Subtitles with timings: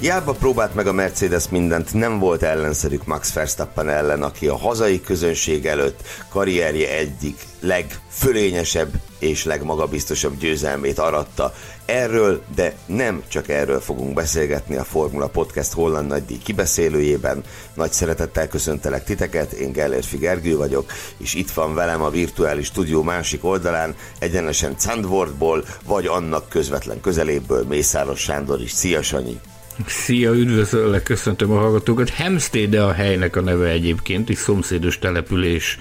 [0.00, 5.00] Hiába próbált meg a Mercedes mindent, nem volt ellenszerük Max Verstappen ellen, aki a hazai
[5.00, 11.54] közönség előtt karrierje egyik legfölényesebb és legmagabiztosabb győzelmét aratta.
[11.84, 17.42] Erről, de nem csak erről fogunk beszélgetni a Formula Podcast holland nagydíj kibeszélőjében.
[17.74, 23.02] Nagy szeretettel köszöntelek titeket, én Gellért Figergő vagyok, és itt van velem a virtuális stúdió
[23.02, 28.72] másik oldalán, egyenesen Zandvoortból, vagy annak közvetlen közeléből Mészáros Sándor is.
[28.72, 29.40] Szia Sanyi!
[29.86, 32.08] Szia, üdvözöllek, köszöntöm a hallgatókat.
[32.08, 35.78] Hemstede a helynek a neve egyébként, egy szomszédos település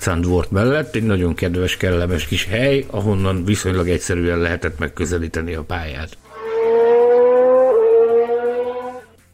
[0.00, 6.18] Zandvoort mellett, egy nagyon kedves, kellemes kis hely, ahonnan viszonylag egyszerűen lehetett megközelíteni a pályát.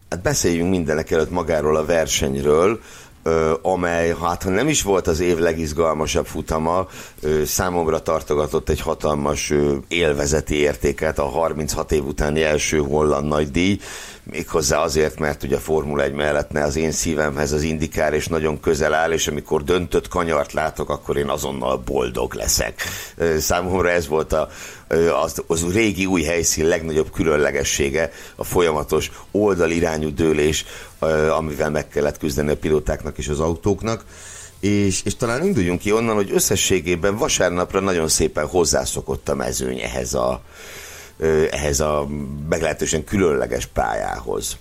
[0.09, 2.81] Hát beszéljünk mindenek előtt magáról a versenyről,
[3.63, 6.87] amely, hát nem is volt az év legizgalmasabb futama,
[7.45, 9.53] számomra tartogatott egy hatalmas
[9.89, 13.79] élvezeti értéket a 36 év utáni első holland nagydíj,
[14.25, 18.27] méghozzá azért, mert ugye a Formula 1 mellett ne az én szívemhez az indikár és
[18.27, 22.83] nagyon közel áll, és amikor döntött kanyart látok, akkor én azonnal boldog leszek.
[23.39, 24.49] Számomra ez volt a,
[25.23, 30.65] az, az régi új helyszín legnagyobb különlegessége, a folyamatos oldalirányú dőlés,
[31.37, 34.05] amivel meg kellett küzdeni a pilótáknak és az autóknak.
[34.61, 40.15] És, és talán induljunk ki onnan, hogy összességében vasárnapra nagyon szépen hozzászokott a mezőny ehhez
[40.15, 40.43] a,
[41.51, 42.09] ehhez a
[42.49, 44.57] meglehetősen különleges pályához.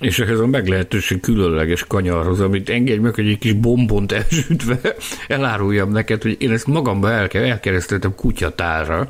[0.00, 4.80] És ehhez a meglehetősen különleges kanyarhoz, amit engedj meg, hogy egy kis bombont elsütve
[5.28, 9.08] eláruljam neked, hogy én ezt magamba elkereszteltem kutyatárra,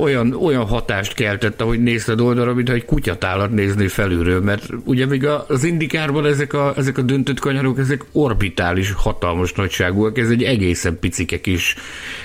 [0.00, 5.26] olyan, olyan hatást keltett, ahogy nézted oldalra, mintha egy kutyatálat nézni felülről, mert ugye még
[5.26, 10.98] az indikárban ezek a, ezek a döntött kanyarok, ezek orbitális, hatalmas nagyságúak, ez egy egészen
[10.98, 11.76] picike kis,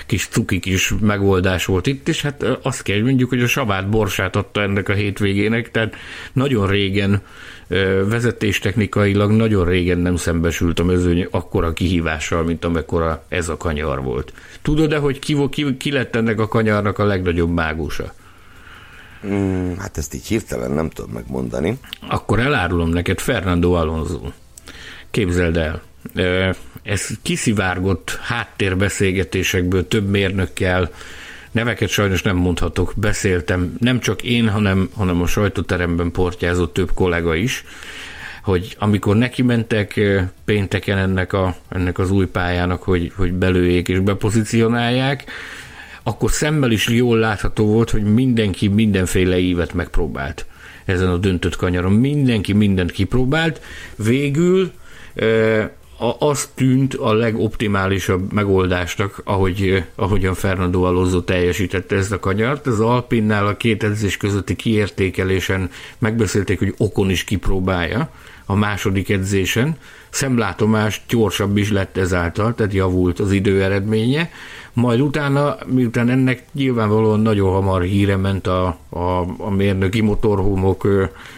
[0.06, 4.36] kis cuki kis megoldás volt itt, és hát azt kell mondjuk, hogy a savát borsát
[4.36, 5.96] adta ennek a hétvégének, tehát
[6.32, 7.22] nagyon régen
[8.08, 14.32] vezetéstechnikailag nagyon régen nem szembesült a mezőny akkora kihívással, mint amekkora ez a kanyar volt.
[14.62, 18.14] Tudod-e, hogy ki, ki, ki lett ennek a kanyarnak a legnagyobb mágusa?
[19.26, 21.78] Mm, hát ezt így hirtelen nem tudom megmondani.
[22.08, 24.20] Akkor elárulom neked Fernando Alonso.
[25.10, 25.82] Képzeld el,
[26.86, 30.90] ez kiszivárgott háttérbeszélgetésekből több mérnökkel,
[31.50, 37.34] Neveket sajnos nem mondhatok, beszéltem, nem csak én, hanem, hanem a sajtóteremben portyázott több kollega
[37.34, 37.64] is,
[38.42, 40.00] hogy amikor neki mentek
[40.44, 45.24] pénteken ennek, a, ennek az új pályának, hogy, hogy belőjék és bepozícionálják,
[46.02, 50.46] akkor szemmel is jól látható volt, hogy mindenki mindenféle ívet megpróbált
[50.84, 51.92] ezen a döntött kanyaron.
[51.92, 53.60] Mindenki mindent kipróbált.
[53.96, 54.72] Végül
[56.18, 62.66] az tűnt a legoptimálisabb megoldásnak, ahogy, ahogyan Fernando Alonso teljesítette ezt a kanyart.
[62.66, 68.10] Az Alpinnál a két edzés közötti kiértékelésen megbeszélték, hogy Okon is kipróbálja
[68.46, 69.76] a második edzésen.
[70.10, 74.30] Szemlátomás gyorsabb is lett ezáltal, tehát javult az idő eredménye.
[74.76, 80.88] Majd utána, miután ennek nyilvánvalóan nagyon hamar híre ment a, a, a mérnöki motorhómok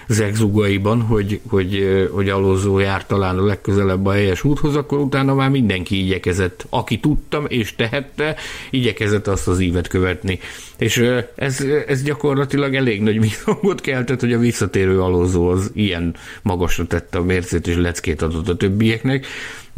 [0.09, 5.51] zegzugaiban, hogy, hogy, hogy Alonso jár talán a legközelebb a helyes úthoz, akkor utána már
[5.51, 8.37] mindenki igyekezett, aki tudtam és tehette,
[8.71, 10.39] igyekezett azt az ívet követni.
[10.79, 16.87] És ez, ez gyakorlatilag elég nagy visszhangot keltett, hogy a visszatérő Alonso az ilyen magasra
[16.87, 19.27] tette a mércét és leckét adott a többieknek.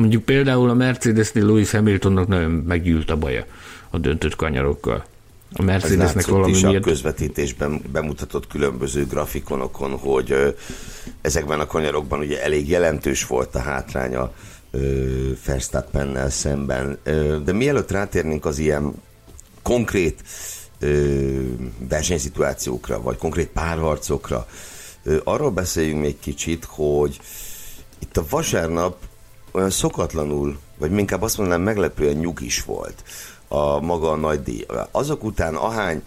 [0.00, 3.44] Mondjuk például a Mercedesnél Lewis Hamiltonnak nagyon meggyűlt a baja
[3.90, 5.04] a döntött kanyarokkal.
[5.52, 6.84] A Mercedesnek valami is miért...
[6.84, 10.54] a közvetítésben bemutatott különböző grafikonokon, hogy
[11.20, 14.32] ezekben a kanyarokban ugye elég jelentős volt a hátránya
[15.46, 16.98] Verstappennel szemben.
[17.44, 18.94] De mielőtt rátérnénk az ilyen
[19.62, 20.22] konkrét
[21.88, 24.46] versenyszituációkra, vagy konkrét párharcokra,
[25.24, 27.20] arról beszéljünk még kicsit, hogy
[27.98, 29.08] itt a vasárnap
[29.52, 33.02] olyan szokatlanul, vagy inkább azt mondanám meglepően nyugis volt
[33.48, 34.66] a maga a nagy díj.
[34.90, 36.02] Azok után ahány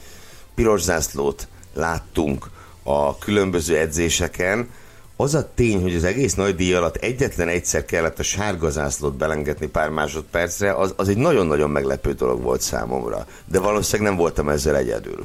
[0.55, 2.49] piros zászlót láttunk
[2.83, 4.69] a különböző edzéseken,
[5.15, 9.17] az a tény, hogy az egész nagy díj alatt egyetlen egyszer kellett a sárga zászlót
[9.17, 13.25] belengetni pár másodpercre, az, az egy nagyon-nagyon meglepő dolog volt számomra.
[13.45, 15.23] De valószínűleg nem voltam ezzel egyedül.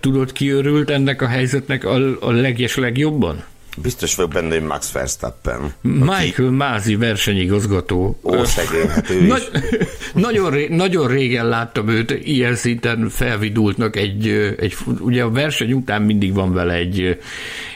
[0.00, 3.44] Tudod, ki örült ennek a helyzetnek a, a leges legjobban?
[3.82, 5.72] Biztos vagyok benne, hogy Max Verstappen.
[5.80, 8.18] Michael Mázi versenyigazgató.
[8.22, 9.48] Ó, szegény, hát ő Nagy,
[10.14, 14.28] nagyon, ré, nagyon régen láttam őt ilyen szinten felvidultnak egy,
[14.58, 17.18] egy, ugye a verseny után mindig van vele egy,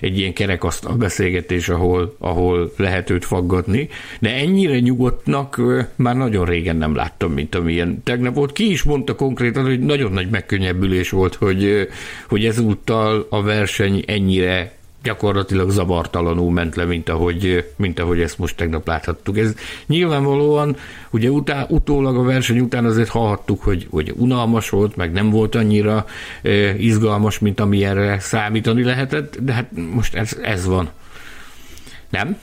[0.01, 3.89] egy ilyen kerekasztal beszélgetés, ahol, ahol lehet őt faggatni,
[4.21, 5.61] de ennyire nyugodtnak
[5.97, 8.53] már nagyon régen nem láttam, mint amilyen tegnap volt.
[8.53, 11.89] Ki is mondta konkrétan, hogy nagyon nagy megkönnyebbülés volt, hogy,
[12.29, 18.57] hogy ezúttal a verseny ennyire gyakorlatilag zavartalanul ment le, mint ahogy, mint ahogy ezt most
[18.57, 19.39] tegnap láthattuk.
[19.39, 19.55] Ez
[19.87, 20.77] nyilvánvalóan,
[21.11, 25.55] ugye utá, utólag a verseny után azért hallhattuk, hogy, hogy unalmas volt, meg nem volt
[25.55, 26.07] annyira
[26.43, 30.91] e, izgalmas, mint ami erre számítani lehetett, de hát most ez, ez van.
[32.11, 32.39] Nem?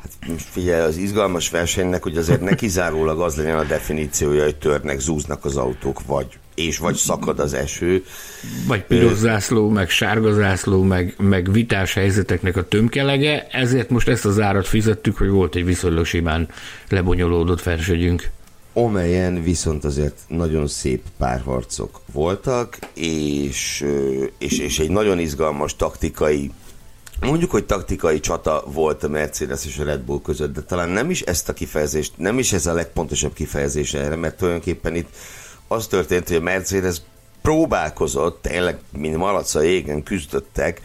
[0.00, 4.98] Hát figyelj, az izgalmas versenynek, hogy azért ne kizárólag az legyen a definíciója, hogy törnek,
[4.98, 8.04] zúznak az autók, vagy és vagy szakad az eső.
[8.66, 14.24] Vagy piros zászló, meg sárga zászló, meg, meg vitás helyzeteknek a tömkelege, ezért most ezt
[14.24, 16.48] az árat fizettük, hogy volt egy viszonylag simán
[16.88, 18.30] lebonyolódott versenyünk.
[18.74, 23.84] Amelyen viszont azért nagyon szép párharcok voltak, és,
[24.38, 26.50] és, és egy nagyon izgalmas taktikai
[27.20, 31.10] Mondjuk, hogy taktikai csata volt a Mercedes és a Red Bull között, de talán nem
[31.10, 35.08] is ezt a kifejezést, nem is ez a legpontosabb kifejezés erre, mert tulajdonképpen itt
[35.72, 36.96] az történt, hogy a Mercedes
[37.42, 40.80] próbálkozott, tényleg, mint malac a égen küzdöttek,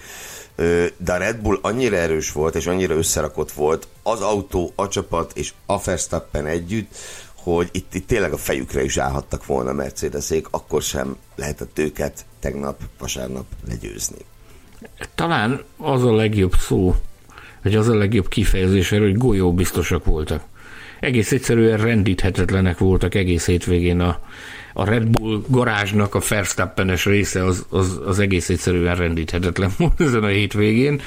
[0.97, 5.31] de a Red Bull annyira erős volt, és annyira összerakott volt, az autó, a csapat
[5.35, 6.95] és a Verstappen együtt,
[7.35, 12.25] hogy itt, itt tényleg a fejükre is állhattak volna a Mercedesék, akkor sem lehetett őket
[12.39, 14.17] tegnap, vasárnap legyőzni.
[15.15, 16.95] Talán az a legjobb szó,
[17.63, 20.43] vagy az a legjobb kifejezés hogy golyó biztosak voltak.
[20.99, 24.19] Egész egyszerűen rendíthetetlenek voltak egész hétvégén a,
[24.79, 30.23] a Red Bull garázsnak a Verstappenes része az, az, az egész egyszerűen rendíthetetlen volt ezen
[30.23, 31.01] a hétvégén.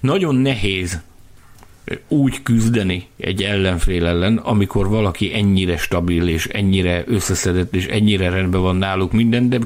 [0.00, 1.00] Nagyon nehéz
[2.08, 8.60] úgy küzdeni egy ellenfél ellen, amikor valaki ennyire stabil és ennyire összeszedett és ennyire rendben
[8.60, 9.58] van náluk minden, de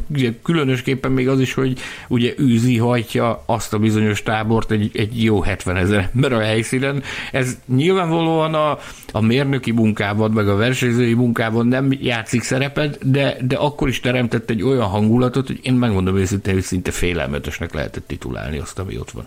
[0.43, 1.79] különösképpen még az is, hogy
[2.09, 7.03] ugye űzi hajtja azt a bizonyos tábort egy, egy jó 70 ezer ember a helyszínen.
[7.33, 8.79] Ez nyilvánvalóan a,
[9.13, 14.51] a mérnöki munkában, meg a versenyzői munkában nem játszik szerepet, de, de akkor is teremtett
[14.51, 19.11] egy olyan hangulatot, hogy én megmondom őszintén, hogy szinte félelmetesnek lehetett titulálni azt, ami ott
[19.11, 19.27] van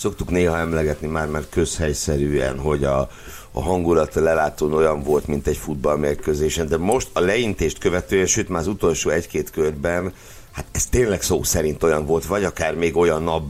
[0.00, 3.10] szoktuk néha emlegetni már, már közhelyszerűen, hogy a,
[3.52, 8.48] a hangulat a lelátón olyan volt, mint egy futballmérkőzésen, de most a leintést követően, sőt
[8.48, 10.12] már az utolsó egy-két körben,
[10.52, 13.44] hát ez tényleg szó szerint olyan volt, vagy akár még olyan nap,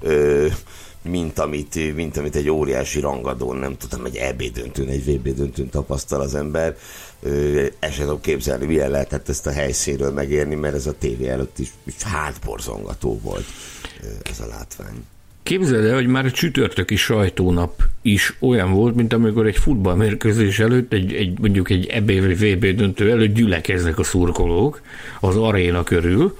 [0.00, 0.46] ö,
[1.02, 5.68] mint amit, mint amit egy óriási rangadón, nem tudom, egy EB döntőn, egy VB döntőn
[5.68, 6.76] tapasztal az ember.
[7.80, 12.02] El képzelni, milyen lehetett ezt a helyszínről megérni, mert ez a tévé előtt is, is
[12.02, 13.44] hátborzongató volt
[14.22, 15.04] ez a látvány.
[15.42, 20.92] Képzeld el, hogy már a csütörtöki sajtónap is olyan volt, mint amikor egy futballmérkőzés előtt,
[20.92, 24.80] egy, egy, mondjuk egy EB vagy VB döntő előtt gyülekeznek a szurkolók
[25.20, 26.38] az aréna körül,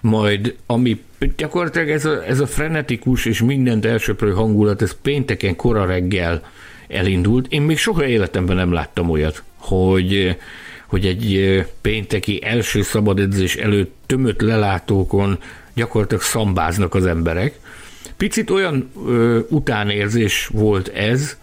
[0.00, 1.02] majd ami
[1.36, 6.50] gyakorlatilag ez a, ez a frenetikus és mindent elsöprő hangulat, ez pénteken kora reggel
[6.88, 7.46] elindult.
[7.52, 10.36] Én még soha életemben nem láttam olyat, hogy
[10.86, 15.38] hogy egy pénteki első szabadedzés előtt tömött lelátókon
[15.74, 17.58] gyakorlatilag szambáznak az emberek,
[18.22, 21.36] Picit olyan ö, utánérzés volt ez,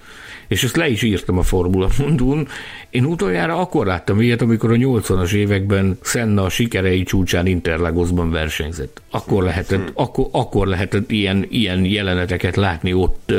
[0.50, 2.48] és ezt le is írtam a Formula Mondún.
[2.90, 9.02] Én utoljára akkor láttam ilyet, amikor a 80-as években Senna a sikerei csúcsán Interlagosban versenyzett.
[9.12, 9.92] Akkor lehetett, hmm.
[9.94, 13.34] akkor, akkor lehetett ilyen, ilyen jeleneteket látni ott,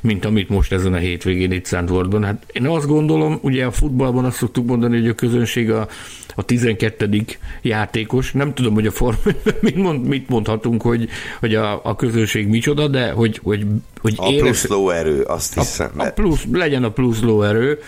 [0.00, 2.24] mint amit most ezen a hétvégén itt Szentvortban.
[2.24, 5.88] Hát én azt gondolom, ugye a futballban azt szoktuk mondani, hogy a közönség a
[6.34, 7.24] a 12.
[7.62, 8.32] játékos.
[8.32, 9.16] Nem tudom, hogy a form,
[9.60, 11.08] mit, mond, mit mondhatunk, hogy,
[11.40, 13.66] hogy a, a közönség micsoda, de hogy, hogy,
[14.00, 14.42] hogy a érez...
[14.42, 15.90] plusz lóerő, azt hiszem.
[15.96, 17.78] A, a plusz, legyen a plusz lóerő,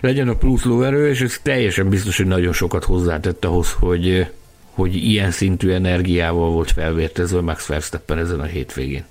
[0.00, 4.26] legyen a plusz lóerő, és ez teljesen biztos, hogy nagyon sokat hozzátett ahhoz, hogy,
[4.70, 9.04] hogy ilyen szintű energiával volt felvértezve Max Verstappen ezen a hétvégén.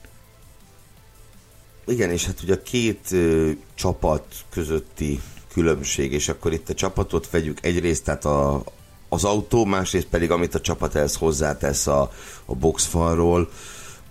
[1.87, 4.23] Igen, és hát ugye a két ö, csapat
[4.53, 5.19] közötti
[5.53, 8.63] különbség, és akkor itt a csapatot vegyük egyrészt, tehát a,
[9.09, 12.11] az autó, másrészt pedig amit a csapat ehhez hozzátesz a,
[12.45, 13.49] a boxfalról,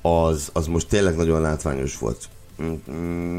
[0.06, 2.28] az, az most tényleg nagyon látványos volt.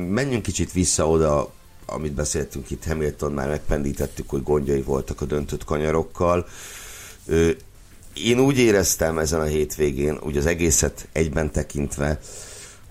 [0.10, 1.52] Menjünk kicsit vissza oda,
[1.86, 6.48] amit beszéltünk itt, Hamilton már megpendítettük, hogy gondjai voltak a döntött kanyarokkal.
[8.14, 12.20] Én úgy éreztem ezen a hétvégén, úgy az egészet egyben tekintve,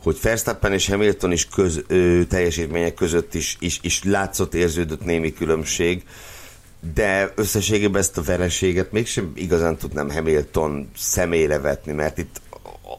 [0.02, 5.32] hogy Verstappen és Hamilton is köz, ö, teljesítmények között is, is, is látszott, érződött némi
[5.32, 6.02] különbség,
[6.94, 12.40] de összességében ezt a vereséget mégsem igazán tudnám Hamilton személyre vetni, mert itt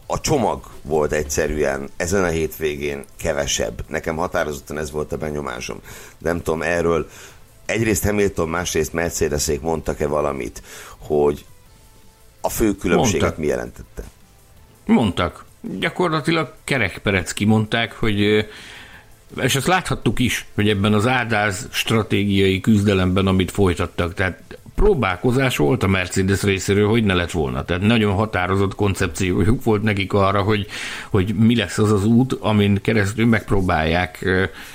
[0.06, 3.84] a csomag volt egyszerűen ezen a hétvégén kevesebb.
[3.88, 5.80] Nekem határozottan ez volt a benyomásom.
[6.18, 7.10] Nem tudom, erről
[7.66, 10.62] egyrészt Hamilton, másrészt Mercedesék mondtak-e valamit,
[10.98, 11.46] hogy
[12.42, 13.40] a fő különbséget mondtak.
[13.40, 14.04] mi jelentette?
[14.86, 15.46] Mondtak.
[15.80, 18.48] Gyakorlatilag kerekperec kimondták, hogy
[19.42, 25.84] és ezt láthattuk is, hogy ebben az áldáz stratégiai küzdelemben, amit folytattak, tehát próbálkozás volt
[25.84, 27.66] a Mercedes részéről, hogy ne lett volna.
[27.66, 30.68] Tehát nagyon határozott koncepciójuk volt nekik arra, hogy,
[31.10, 34.26] hogy mi lesz az az út, amin keresztül megpróbálják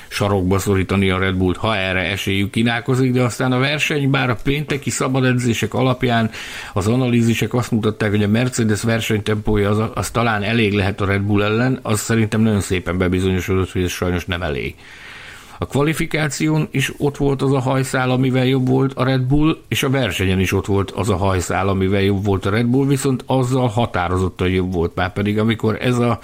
[0.09, 4.37] sarokba szorítani a Red Bullt, ha erre esélyük kínálkozik, de aztán a verseny, bár a
[4.43, 6.31] pénteki szabad edzések alapján
[6.73, 11.23] az analízisek azt mutatták, hogy a Mercedes versenytempója az, az talán elég lehet a Red
[11.23, 14.75] Bull ellen, az szerintem nagyon szépen bebizonyosodott, hogy ez sajnos nem elég.
[15.63, 19.83] A kvalifikáción is ott volt az a hajszál, amivel jobb volt a Red Bull, és
[19.83, 23.25] a versenyen is ott volt az a hajszál, amivel jobb volt a Red Bull, viszont
[23.27, 24.95] azzal határozottan jobb volt.
[24.95, 26.19] Már pedig, amikor ez, a,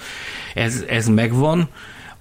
[0.53, 1.69] ez, ez megvan,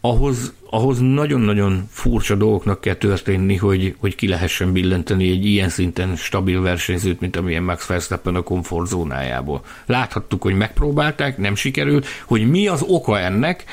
[0.00, 6.16] ahhoz, ahhoz nagyon-nagyon furcsa dolgoknak kell történni, hogy, hogy ki lehessen billenteni egy ilyen szinten
[6.16, 9.64] stabil versenyzőt, mint amilyen Max Verstappen a komfortzónájából.
[9.86, 13.64] Láthattuk, hogy megpróbálták, nem sikerült, hogy mi az oka ennek,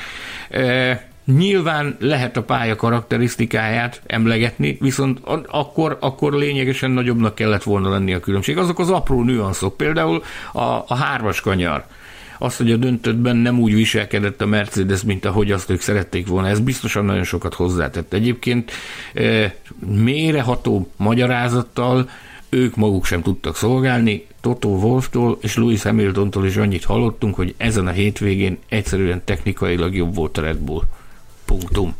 [0.50, 8.14] e, Nyilván lehet a pálya karakterisztikáját emlegetni, viszont akkor, akkor lényegesen nagyobbnak kellett volna lenni
[8.14, 8.58] a különbség.
[8.58, 11.84] Azok az apró nüanszok, például a, a hármas kanyar,
[12.38, 16.48] azt, hogy a döntőtben nem úgy viselkedett a Mercedes, mint ahogy azt ők szerették volna.
[16.48, 18.12] Ez biztosan nagyon sokat hozzátett.
[18.12, 18.72] Egyébként
[19.14, 19.54] e,
[19.86, 22.08] méreható magyarázattal
[22.48, 24.26] ők maguk sem tudtak szolgálni.
[24.40, 30.14] Toto Wolftól és Louis Hamiltontól is annyit hallottunk, hogy ezen a hétvégén egyszerűen technikailag jobb
[30.14, 30.82] volt a Red Bull.
[31.44, 31.94] Punktum.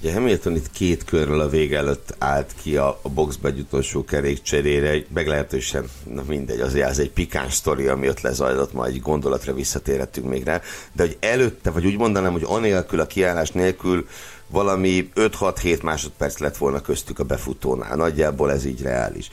[0.00, 4.04] Ugye Hamilton itt két körről a vége előtt állt ki a, a boxba egy utolsó
[4.04, 9.54] kerékcserére, meglehetősen, na mindegy, azért ez egy pikáns sztori, ami ott lezajlott, majd egy gondolatra
[9.54, 10.60] visszatérhetünk még rá,
[10.92, 14.06] de hogy előtte, vagy úgy mondanám, hogy anélkül, a kiállás nélkül
[14.46, 17.96] valami 5-6-7 másodperc lett volna köztük a befutónál.
[17.96, 19.30] Nagyjából ez így reális.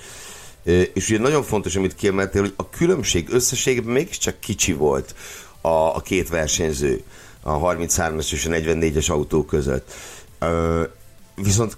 [0.93, 5.15] És ugye nagyon fontos, amit kiemeltél, hogy a különbség összességében mégiscsak kicsi volt
[5.61, 7.03] a, a két versenyző
[7.43, 9.93] a 33-as és a 44-es autó között.
[10.39, 10.83] Ö,
[11.35, 11.77] viszont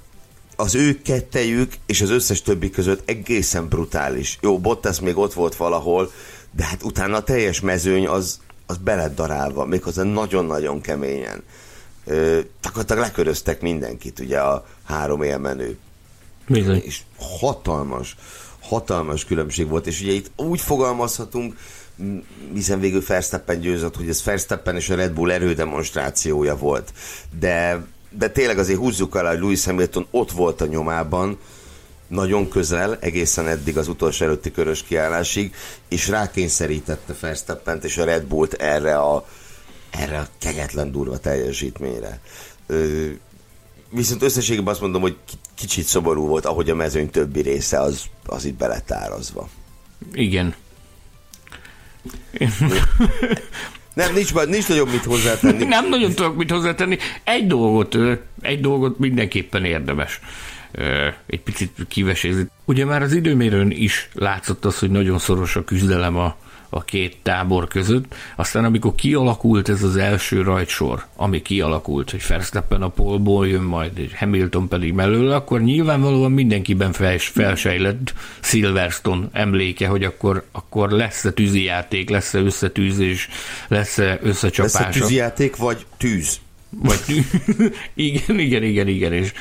[0.55, 4.37] az ő kettejük és az összes többi között egészen brutális.
[4.41, 6.11] Jó, Bottas még ott volt valahol,
[6.51, 11.43] de hát utána a teljes mezőny az, az beled darálva, méghozzá nagyon-nagyon keményen.
[12.05, 15.77] Ö, gyakorlatilag leköröztek mindenkit, ugye a három élmenő.
[16.47, 16.81] Bizony.
[16.85, 17.01] És
[17.39, 18.15] hatalmas,
[18.61, 21.57] hatalmas különbség volt, és ugye itt úgy fogalmazhatunk,
[22.53, 26.93] hiszen végül Verstappen győzött, hogy ez Verstappen és a Red Bull erődemonstrációja volt.
[27.39, 31.37] De, de tényleg azért húzzuk el, hogy Lewis Hamilton ott volt a nyomában,
[32.07, 35.55] nagyon közel, egészen eddig az utolsó előtti körös kiállásig,
[35.89, 39.27] és rákényszerítette Verstappent és a Red Bullt erre a,
[39.89, 42.19] erre a kegyetlen durva teljesítményre.
[42.67, 43.07] Ö,
[43.89, 45.17] viszont összességében azt mondom, hogy
[45.55, 49.49] kicsit szoború volt, ahogy a mezőny többi része az, az itt beletárazva.
[50.13, 50.55] Igen,
[53.93, 55.63] nem, nincs, nincs nagyon mit hozzátenni.
[55.63, 56.97] Nem nagyon tudok mit hozzátenni.
[57.23, 57.97] Egy dolgot,
[58.41, 60.19] egy dolgot mindenképpen érdemes
[61.25, 62.47] egy picit kivesézni.
[62.65, 66.37] Ugye már az időmérőn is látszott az, hogy nagyon szoros a küzdelem a,
[66.73, 68.15] a két tábor között.
[68.35, 73.97] Aztán amikor kialakult ez az első rajtsor, ami kialakult, hogy Verstappen a polból jön majd,
[73.97, 81.31] és Hamilton pedig mellől, akkor nyilvánvalóan mindenkiben fels, felsejlett Silverstone emléke, hogy akkor, akkor lesz-e
[81.31, 83.29] tűzijáték, lesz-e összetűzés,
[83.67, 84.73] lesz-e összecsapás.
[84.73, 86.39] Lesz-e tűzijáték, vagy tűz?
[86.69, 87.25] Vagy tűz.
[87.93, 89.33] igen, igen, igen, igen, és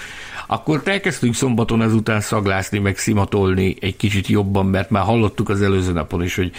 [0.47, 5.93] akkor elkezdtünk szombaton ezután szaglászni, meg szimatolni egy kicsit jobban, mert már hallottuk az előző
[5.93, 6.53] napon is, hogy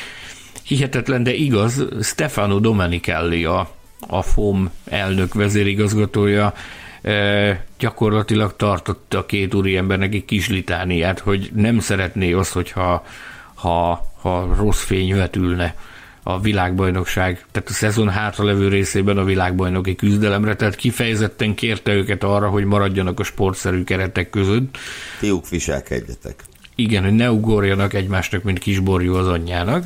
[0.64, 3.70] hihetetlen, de igaz, Stefano Domenichelli, a,
[4.08, 6.54] a FOM elnök vezérigazgatója,
[7.02, 13.06] e, gyakorlatilag tartott a két úriembernek egy kis litániát, hogy nem szeretné azt, hogyha
[13.54, 15.76] ha, ha rossz fény vetülne
[16.24, 22.50] a világbajnokság, tehát a szezon hátralevő részében a világbajnoki küzdelemre, tehát kifejezetten kérte őket arra,
[22.50, 24.78] hogy maradjanak a sportszerű keretek között.
[25.18, 26.44] Fiúk viselkedjetek.
[26.76, 29.84] Igen, hogy ne ugorjanak egymásnak, mint kisborjú az anyjának.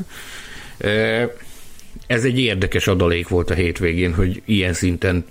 [2.07, 5.25] Ez egy érdekes adalék volt a hétvégén, hogy ilyen szinten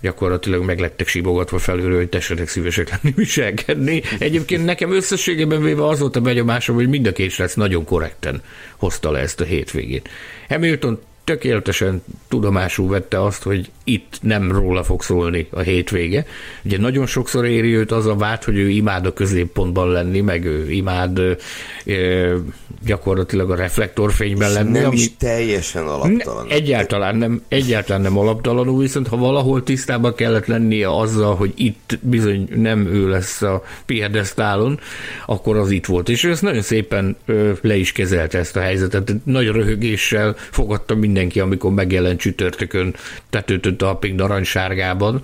[0.00, 4.02] gyakorlatilag meglettek sibogatva felülről, hogy tessenek szívesek lenni viselkedni.
[4.18, 8.42] Egyébként nekem összességében véve az volt a benyomásom, hogy mind a két srác nagyon korrekten
[8.76, 10.08] hozta le ezt a hétvégét.
[10.48, 16.26] Hamilton tökéletesen tudomásul vette azt, hogy itt nem róla fog szólni a hétvége.
[16.64, 20.44] Ugye nagyon sokszor éri őt az a vád, hogy ő imád a középpontban lenni, meg
[20.44, 21.20] ő imád
[21.84, 22.36] ö,
[22.84, 24.70] gyakorlatilag a reflektorfényben lenni.
[24.70, 26.46] Nem ami is teljesen alaptalan.
[26.48, 32.48] Egyáltalán nem, egyáltalán nem alaptalanul, viszont ha valahol tisztában kellett lennie azzal, hogy itt bizony
[32.54, 34.80] nem ő lesz a piedesztálon,
[35.26, 36.08] akkor az itt volt.
[36.08, 39.14] És ő ezt nagyon szépen ö, le is kezelte ezt a helyzetet.
[39.24, 42.94] Nagy röhögéssel fogadta mindenki, amikor megjelent csütörtökön
[43.30, 45.20] tetőtön talpig narancssárgában.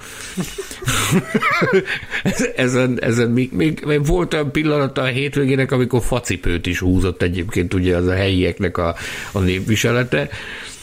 [2.56, 7.96] ezen, ezen még, még, volt olyan pillanat a hétvégének, amikor facipőt is húzott egyébként ugye
[7.96, 8.94] az a helyieknek a,
[9.32, 10.28] a népviselete,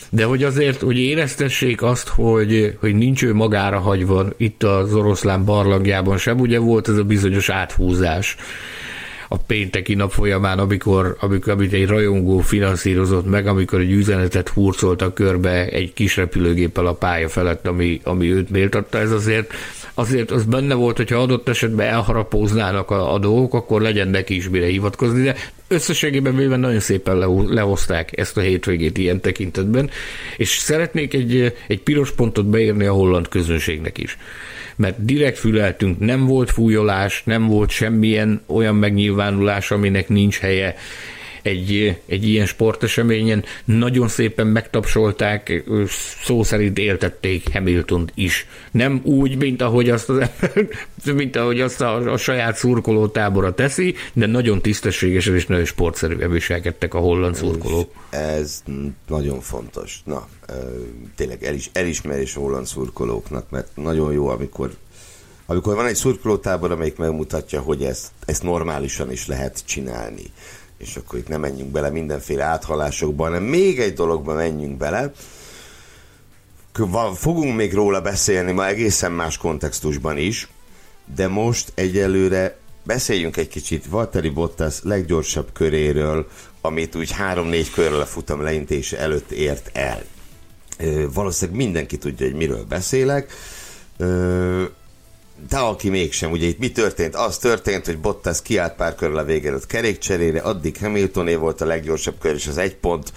[0.10, 5.46] de hogy azért, hogy éreztessék azt, hogy, hogy nincs ő magára hagyva itt az oroszlán
[5.46, 8.36] barlangjában sem, ugye volt ez a bizonyos áthúzás
[9.28, 15.14] a pénteki nap folyamán, amikor, amikor amit egy rajongó finanszírozott meg, amikor egy üzenetet hurcoltak
[15.14, 19.54] körbe egy kis repülőgéppel a pálya felett, ami, ami őt méltatta, ez azért,
[19.94, 24.50] azért az benne volt, hogyha adott esetben elharapóznának a, a dolgok, akkor legyen neki is
[24.50, 25.36] mire hivatkozni, de
[25.68, 29.90] összességében véve nagyon szépen le, lehozták ezt a hétvégét ilyen tekintetben,
[30.38, 34.18] és szeretnék egy, egy piros pontot beírni a holland közönségnek is
[34.78, 40.76] mert direkt füleltünk, nem volt fújolás, nem volt semmilyen olyan megnyilvánulás, aminek nincs helye
[41.48, 43.44] egy, egy ilyen sporteseményen.
[43.66, 45.64] Nagyon szépen megtapsolták,
[46.24, 48.48] szó szerint éltették Hamilton is.
[48.72, 50.30] Nem úgy, mint ahogy azt, az,
[51.16, 56.32] mint ahogy azt a, a saját szurkoló tábora teszi, de nagyon tisztességesen és nagyon sportszerűen
[56.32, 57.92] viselkedtek a holland szurkolók.
[58.10, 58.64] Ez
[59.08, 60.02] nagyon fontos.
[60.06, 60.28] Na,
[61.16, 64.72] tényleg elis, elismerés a holland szurkolóknak, mert nagyon jó, amikor
[65.50, 70.24] amikor van egy szurkolótábor, amelyik megmutatja, hogy ezt, ezt normálisan is lehet csinálni
[70.78, 75.12] és akkor itt nem menjünk bele mindenféle áthalásokba, hanem még egy dologba menjünk bele.
[77.16, 80.48] Fogunk még róla beszélni ma egészen más kontextusban is,
[81.16, 86.28] de most egyelőre beszéljünk egy kicsit Valtteri Bottas leggyorsabb köréről,
[86.62, 90.04] amit úgy három-négy körrel a futam leintése előtt ért el.
[91.14, 93.32] Valószínűleg mindenki tudja, hogy miről beszélek
[95.50, 97.16] de aki mégsem, ugye itt mi történt?
[97.16, 102.20] Az történt, hogy Bottas kiállt pár körül a végelőtt kerékcserére, addig Hamiltoné volt a leggyorsabb
[102.20, 103.14] kör, és az egy pont.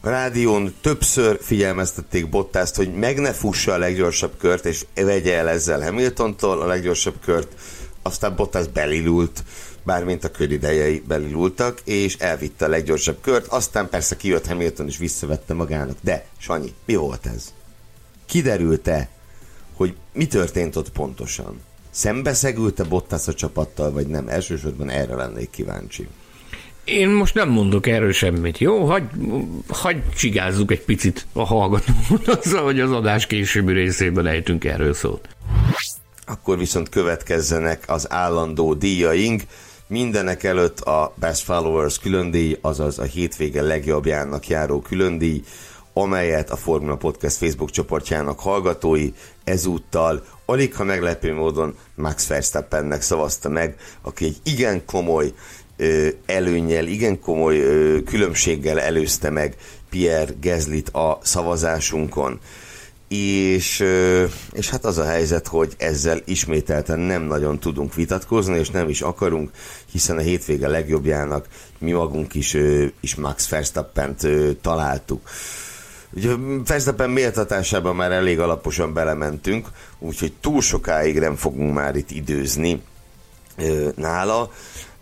[0.00, 5.48] A rádión többször figyelmeztették Bottaszt, hogy meg ne fussa a leggyorsabb kört, és vegye el
[5.48, 7.54] ezzel Hamiltontól a leggyorsabb kört.
[8.02, 9.44] Aztán Bottas belilult,
[9.82, 15.54] bármint a idejei belilultak, és elvitte a leggyorsabb kört, aztán persze kijött Hamilton, és visszavette
[15.54, 15.96] magának.
[16.00, 17.52] De, Sanyi, mi volt ez?
[18.26, 19.08] Kiderült-e,
[19.78, 21.60] hogy mi történt ott pontosan.
[21.90, 24.28] Szembeszegült-e Bottas a csapattal, vagy nem?
[24.28, 26.08] Elsősorban erre lennék kíváncsi.
[26.84, 28.84] Én most nem mondok erről semmit, jó?
[28.84, 29.04] Hagy,
[29.68, 35.28] hagy csigázzuk egy picit a hallgatót azzal, hogy az adás későbbi részében ejtünk erről szót.
[36.26, 39.42] Akkor viszont következzenek az állandó díjaink.
[39.86, 45.42] Mindenek előtt a Best Followers különdíj, azaz a hétvége legjobbjának járó különdíj,
[46.02, 49.12] amelyet a Formula Podcast Facebook csoportjának hallgatói
[49.44, 55.32] ezúttal alig ha meglepő módon Max Verstappennek szavazta meg, aki egy igen komoly
[55.76, 59.56] ö, előnyel, igen komoly ö, különbséggel előzte meg
[59.90, 62.40] Pierre Gezlit a szavazásunkon.
[63.08, 68.70] És, ö, és hát az a helyzet, hogy ezzel ismételten nem nagyon tudunk vitatkozni, és
[68.70, 69.50] nem is akarunk,
[69.92, 71.46] hiszen a hétvége legjobbjának
[71.78, 75.28] mi magunk is, ö, is Max Verstappent ö, találtuk.
[76.12, 76.34] Ugye
[76.66, 79.68] Verstappen méltatásában már elég alaposan belementünk,
[79.98, 82.82] úgyhogy túl sokáig nem fogunk már itt időzni
[83.56, 84.50] ö, nála,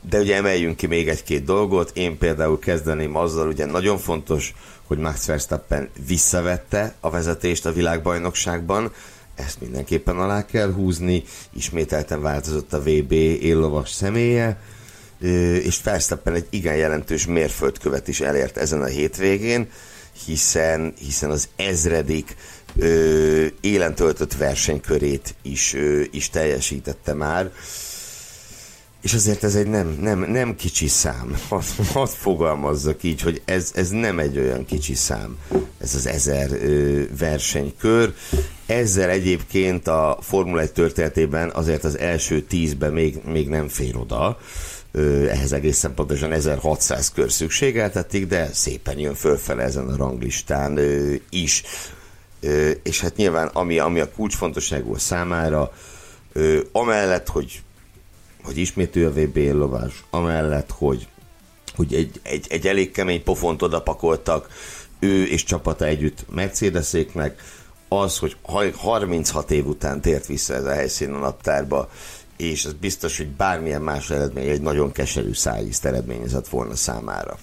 [0.00, 1.90] de ugye emeljünk ki még egy-két dolgot.
[1.94, 4.54] Én például kezdeném azzal, ugye nagyon fontos,
[4.86, 8.92] hogy Max Verstappen visszavette a vezetést a világbajnokságban,
[9.34, 14.58] ezt mindenképpen alá kell húzni, ismételten változott a VB éllovas személye,
[15.62, 19.68] és Verstappen egy igen jelentős mérföldkövet is elért ezen a hétvégén,
[20.24, 22.36] hiszen, hiszen az ezredik
[22.76, 27.52] ö, élen töltött versenykörét is, ö, is teljesítette már.
[29.02, 31.36] És azért ez egy nem, nem, nem kicsi szám.
[31.48, 35.38] Hadd had fogalmazzak így, hogy ez, ez nem egy olyan kicsi szám,
[35.78, 38.14] ez az ezer ö, versenykör.
[38.66, 44.38] Ezzel egyébként a Formula 1 történetében azért az első tízben még, még nem fér oda
[45.28, 50.78] ehhez egészen pontosan 1600 kör szükségeltetik, de szépen jön fölfele ezen a ranglistán
[51.30, 51.62] is.
[52.82, 55.72] És hát nyilván ami, ami a kulcsfontosságú számára,
[56.72, 57.62] amellett, hogy,
[58.42, 61.08] hogy ismét a VB lovás, amellett, hogy,
[61.76, 64.48] hogy egy, egy, egy elég kemény pofont odapakoltak
[64.98, 67.34] ő és csapata együtt Mercedesék meg,
[67.88, 68.36] az, hogy
[68.76, 71.90] 36 év után tért vissza ez a helyszín a naptárba,
[72.36, 77.38] és ez biztos, hogy bármilyen más eredmény egy nagyon keserű szájízt eredményezett volna számára.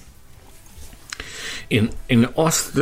[1.68, 2.80] Én, én azt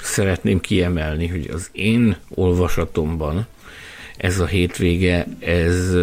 [0.00, 3.46] szeretném kiemelni, hogy az én olvasatomban
[4.16, 5.94] ez a hétvége, ez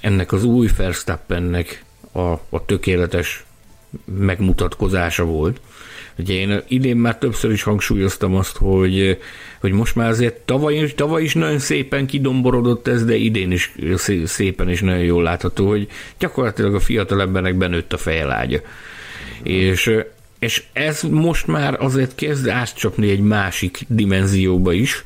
[0.00, 3.44] ennek az új Verstappennek a, a tökéletes
[4.04, 5.60] megmutatkozása volt.
[6.18, 9.18] Ugye én idén már többször is hangsúlyoztam azt, hogy,
[9.60, 13.74] hogy most már azért tavaly, tavaly is nagyon szépen kidomborodott ez, de idén is
[14.24, 18.60] szépen és nagyon jól látható, hogy gyakorlatilag a fiatal embernek benőtt a fejelágya.
[19.42, 19.90] És,
[20.38, 25.04] és ez most már azért kezd átcsapni egy másik dimenzióba is,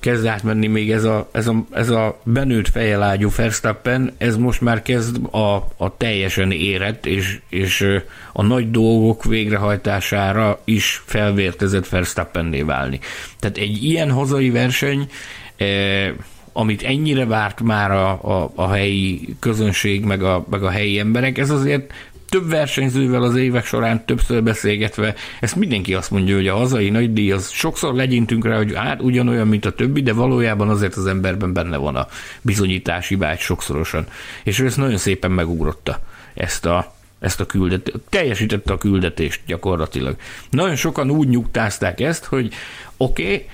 [0.00, 4.82] kezd átmenni még ez a, ez a, ez a benőtt fejelágyú Verstappen, ez most már
[4.82, 7.86] kezd a, a teljesen érett és, és
[8.32, 13.00] a nagy dolgok végrehajtására is felvértezett Verstappenné válni.
[13.38, 15.08] Tehát egy ilyen hazai verseny,
[15.56, 16.12] eh,
[16.52, 21.38] amit ennyire várt már a, a, a helyi közönség, meg a, meg a helyi emberek,
[21.38, 21.92] ez azért
[22.30, 27.32] több versenyzővel az évek során többször beszélgetve, ezt mindenki azt mondja, hogy a hazai nagydíj
[27.32, 31.52] az sokszor legyintünk rá, hogy hát ugyanolyan, mint a többi, de valójában azért az emberben
[31.52, 32.06] benne van a
[32.42, 34.06] bizonyítási vágy sokszorosan.
[34.44, 36.00] És ő ezt nagyon szépen megugrotta,
[36.34, 40.16] ezt a, ezt a küldetést, teljesítette a küldetést gyakorlatilag.
[40.50, 42.52] Nagyon sokan úgy nyugtázták ezt, hogy
[42.96, 43.46] oké, okay,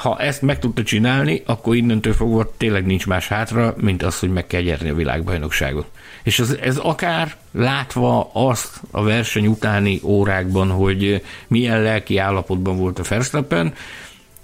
[0.00, 4.30] ha ezt meg tudta csinálni, akkor innentől fogva tényleg nincs más hátra, mint az, hogy
[4.30, 5.86] meg kell gyerni a világbajnokságot.
[6.22, 12.98] És ez, ez akár látva azt a verseny utáni órákban, hogy milyen lelki állapotban volt
[12.98, 13.74] a Verstappen,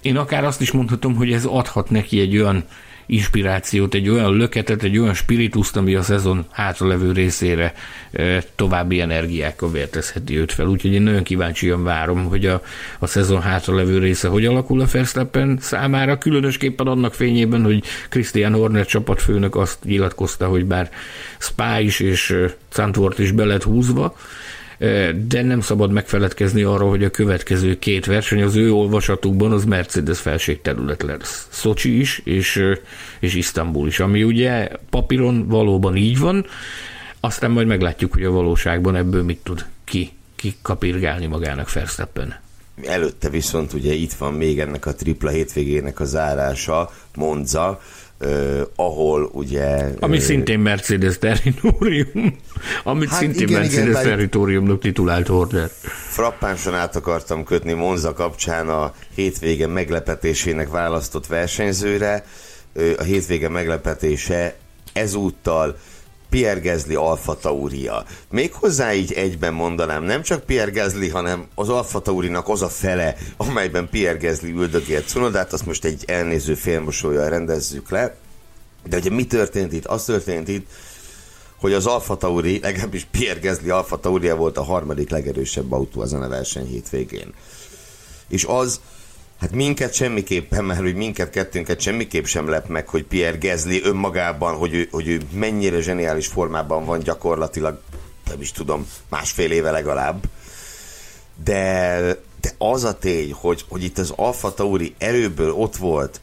[0.01, 2.63] én akár azt is mondhatom, hogy ez adhat neki egy olyan
[3.07, 7.73] inspirációt, egy olyan löketet, egy olyan spirituszt, ami a szezon hátralevő részére
[8.55, 10.67] további energiákkal vértezheti őt fel.
[10.67, 12.61] Úgyhogy én nagyon kíváncsian várom, hogy a,
[12.99, 18.85] a szezon hátralevő része hogy alakul a Verstappen számára, különösképpen annak fényében, hogy Christian Horner
[18.85, 20.89] csapatfőnök azt nyilatkozta, hogy bár
[21.37, 22.35] Spa is és
[22.73, 24.15] Zandvoort is be húzva,
[25.27, 30.19] de nem szabad megfeledkezni arról, hogy a következő két verseny az ő olvasatukban az Mercedes
[30.19, 31.47] felségterület lesz.
[31.51, 32.63] Szocsi is, és,
[33.19, 36.45] és Isztambul is, ami ugye papíron valóban így van,
[37.19, 42.35] aztán majd meglátjuk, hogy a valóságban ebből mit tud ki, ki kapirgálni magának Verstappen.
[42.83, 47.81] Előtte viszont ugye itt van még ennek a tripla hétvégének a zárása, Monza,
[48.19, 49.89] Uh, ahol ugye...
[49.99, 52.37] Ami uh, szintén Mercedes territórium,
[52.83, 55.69] amit hát szintén igen, Mercedes igen, territóriumnak titulált order.
[56.09, 62.25] Frappánsan át akartam kötni Monza kapcsán a hétvége meglepetésének választott versenyzőre.
[62.75, 64.55] Uh, a hétvége meglepetése
[64.93, 65.77] ezúttal
[66.29, 68.05] Pierre Gasly Alfa Tauria.
[68.29, 73.15] Méghozzá így egyben mondanám, nem csak Pierre Gasly, hanem az Alfa Taurinak az a fele,
[73.37, 78.15] amelyben Pierre Gasly üldögélt Cunodát, azt most egy elnéző félmosolyjal rendezzük le.
[78.85, 79.85] De ugye mi történt itt?
[79.85, 80.69] Az történt itt,
[81.59, 86.21] hogy az Alfa Tauri, legalábbis Pierre Gasly Alfa Tauria volt a harmadik legerősebb autó ezen
[86.21, 87.33] a verseny hétvégén.
[88.27, 88.79] És az,
[89.39, 94.55] Hát minket semmiképpen, mert hogy minket kettőnket semmiképp sem lep meg, hogy Pierre Gezli önmagában,
[94.55, 97.81] hogy ő, hogy ő mennyire zseniális formában van gyakorlatilag,
[98.29, 100.23] nem is tudom, másfél éve legalább.
[101.43, 101.99] De,
[102.41, 106.21] de az a tény, hogy, hogy itt az Alfa Tauri erőből ott volt,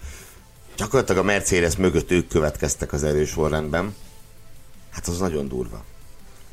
[0.77, 3.94] gyakorlatilag a Mercedes mögött ők következtek az erős sorrendben,
[4.90, 5.85] hát az nagyon durva.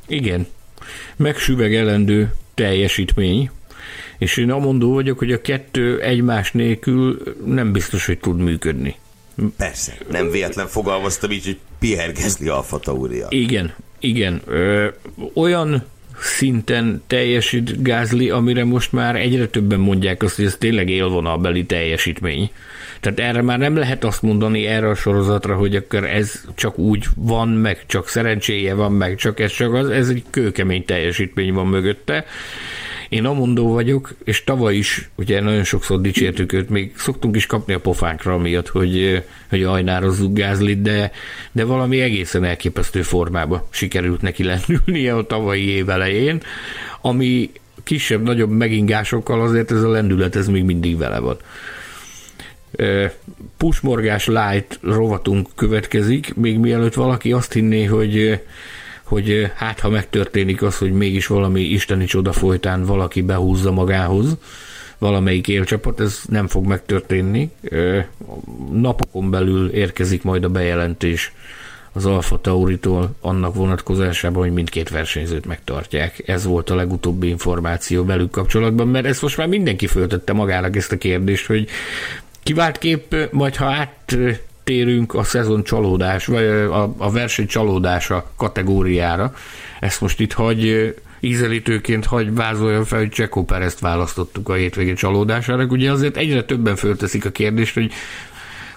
[0.06, 0.46] Igen.
[1.16, 3.50] Megsüvegelendő teljesítmény,
[4.22, 8.96] és én amondó vagyok, hogy a kettő egymás nélkül nem biztos, hogy tud működni.
[9.56, 13.26] Persze, nem véletlen fogalmaztam így, hogy Gasly Alfa Tauria.
[13.30, 14.42] Igen, igen.
[14.46, 14.88] Ö,
[15.34, 15.84] olyan
[16.18, 22.50] szinten teljesít Gázli, amire most már egyre többen mondják azt, hogy ez tényleg élvonalbeli teljesítmény.
[23.00, 27.06] Tehát erre már nem lehet azt mondani erre a sorozatra, hogy akkor ez csak úgy
[27.16, 31.66] van, meg csak szerencséje van, meg csak ez csak az, ez egy kőkemény teljesítmény van
[31.66, 32.24] mögötte.
[33.12, 37.72] Én amondó vagyok, és tavaly is, ugye nagyon sokszor dicsértük őt, még szoktunk is kapni
[37.72, 41.12] a pofánkra miatt, hogy, hogy ajnározzuk Gázlit, de,
[41.52, 46.42] de valami egészen elképesztő formába sikerült neki lendülnie a tavalyi év elején,
[47.00, 47.50] ami
[47.84, 51.36] kisebb-nagyobb megingásokkal azért ez a lendület ez még mindig vele van.
[53.56, 58.40] Pusmorgás light rovatunk következik, még mielőtt valaki azt hinné, hogy
[59.12, 64.36] hogy hát ha megtörténik az, hogy mégis valami isteni csoda folytán valaki behúzza magához,
[64.98, 67.50] valamelyik élcsapat, ez nem fog megtörténni.
[68.72, 71.32] Napokon belül érkezik majd a bejelentés
[71.92, 76.22] az Alfa Tauritól annak vonatkozásában, hogy mindkét versenyzőt megtartják.
[76.26, 80.92] Ez volt a legutóbbi információ velük kapcsolatban, mert ezt most már mindenki föltette magának ezt
[80.92, 81.68] a kérdést, hogy
[82.42, 84.16] kiváltképp majd ha át
[84.64, 89.34] térünk a szezon csalódás, vagy a, a verseny csalódása kategóriára.
[89.80, 95.64] Ezt most itt hagy ízelítőként hagy vázolja fel, hogy Csekó Perezt választottuk a hétvége csalódására.
[95.64, 97.92] Ugye azért egyre többen fölteszik a kérdést, hogy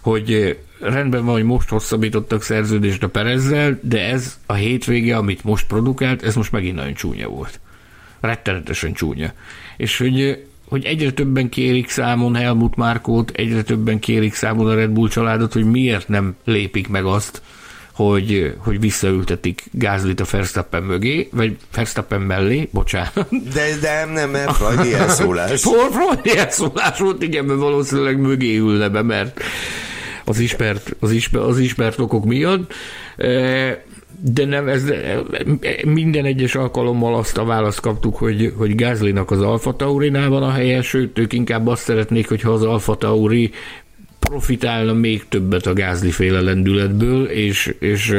[0.01, 5.67] hogy rendben van, hogy most hosszabbítottak szerződést a Perezzel, de ez a hétvége, amit most
[5.67, 7.59] produkált, ez most megint nagyon csúnya volt.
[8.19, 9.33] Rettenetesen csúnya.
[9.77, 14.89] És hogy hogy egyre többen kérik számon Helmut Márkót, egyre többen kérik számon a Red
[14.89, 17.41] Bull családot, hogy miért nem lépik meg azt,
[17.95, 23.27] hogy, hogy visszaültetik Gázlit a Verstappen mögé, vagy Verstappen mellé, bocsánat.
[23.53, 25.61] De, de nem, nem, Freudi elszólás.
[25.91, 29.43] Freudi elszólás volt, igen, mert valószínűleg mögé ülne be, mert
[30.25, 32.73] az ismert, az ismert, az ismert okok miatt.
[33.17, 33.83] E,
[34.33, 34.83] de nem, ez,
[35.85, 40.51] minden egyes alkalommal azt a választ kaptuk, hogy, hogy Gázlinak az Alfa Taurinál van a
[40.51, 43.51] helye, sőt, ők inkább azt szeretnék, hogyha az Alfa Tauri
[44.19, 48.15] profitálna még többet a Gázli féle lendületből, és, és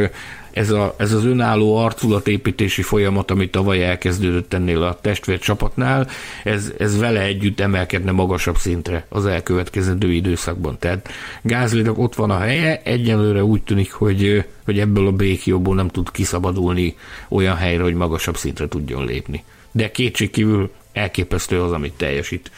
[0.56, 6.08] ez, a, ez az önálló arculatépítési folyamat, ami tavaly elkezdődött ennél a testvér csapatnál,
[6.44, 10.76] ez, ez vele együtt emelkedne magasabb szintre az elkövetkezendő időszakban.
[10.78, 11.08] Tehát
[11.42, 16.10] Gázlinak ott van a helye, egyelőre úgy tűnik, hogy, hogy ebből a békióból nem tud
[16.10, 16.96] kiszabadulni
[17.28, 19.44] olyan helyre, hogy magasabb szintre tudjon lépni.
[19.72, 22.50] De kétségkívül elképesztő az, amit teljesít.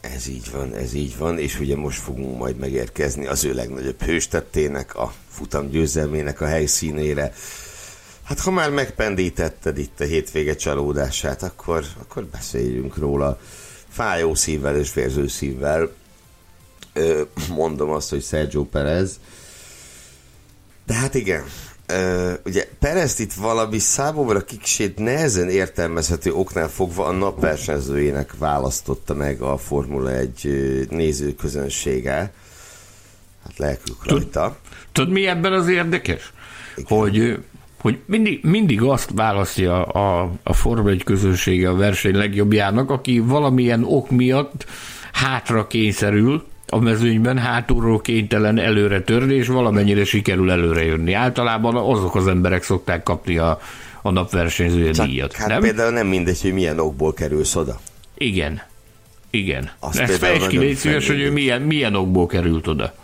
[0.00, 4.02] Ez így van, ez így van, és ugye most fogunk majd megérkezni az ő legnagyobb
[4.02, 7.32] hőstettének, a futam győzelmének a helyszínére.
[8.22, 13.40] Hát ha már megpendítetted itt a hétvége csalódását, akkor, akkor beszéljünk róla
[13.88, 15.90] fájó szívvel és vérző szívvel.
[16.92, 19.20] Ö, mondom azt, hogy Sergio Perez.
[20.86, 21.44] De hát igen,
[21.92, 29.40] Uh, ugye Perezt itt valami számomra kiksét nehezen értelmezhető oknál fogva a napversenyzőjének választotta meg
[29.40, 32.32] a Formula 1 nézőközönsége.
[33.44, 34.56] Hát lelkük rajta.
[34.92, 36.32] Tudod, mi ebben az érdekes?
[36.76, 36.98] Igen.
[36.98, 37.38] Hogy
[37.82, 43.84] hogy mindig, mindig azt választja a, a Forma 1 közönsége a verseny legjobbjának, aki valamilyen
[43.84, 44.66] ok miatt
[45.12, 51.12] hátra kényszerül, a mezőnyben hátulról kénytelen előre törni, és valamennyire sikerül előre jönni.
[51.12, 53.60] Általában azok az emberek szokták kapni a,
[54.02, 55.32] a napversenyzője díjat.
[55.32, 55.60] Hát nem?
[55.60, 57.80] például nem mindegy, hogy milyen okból kerülsz oda.
[58.14, 58.62] Igen.
[59.30, 59.70] Igen.
[59.78, 62.94] Azt Ezt fejtsd ki, légy szíves, hogy ő milyen, milyen okból került oda.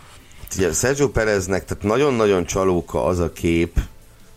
[0.57, 3.81] Ugye Sergio Pereznek, tehát nagyon-nagyon csalóka az a kép,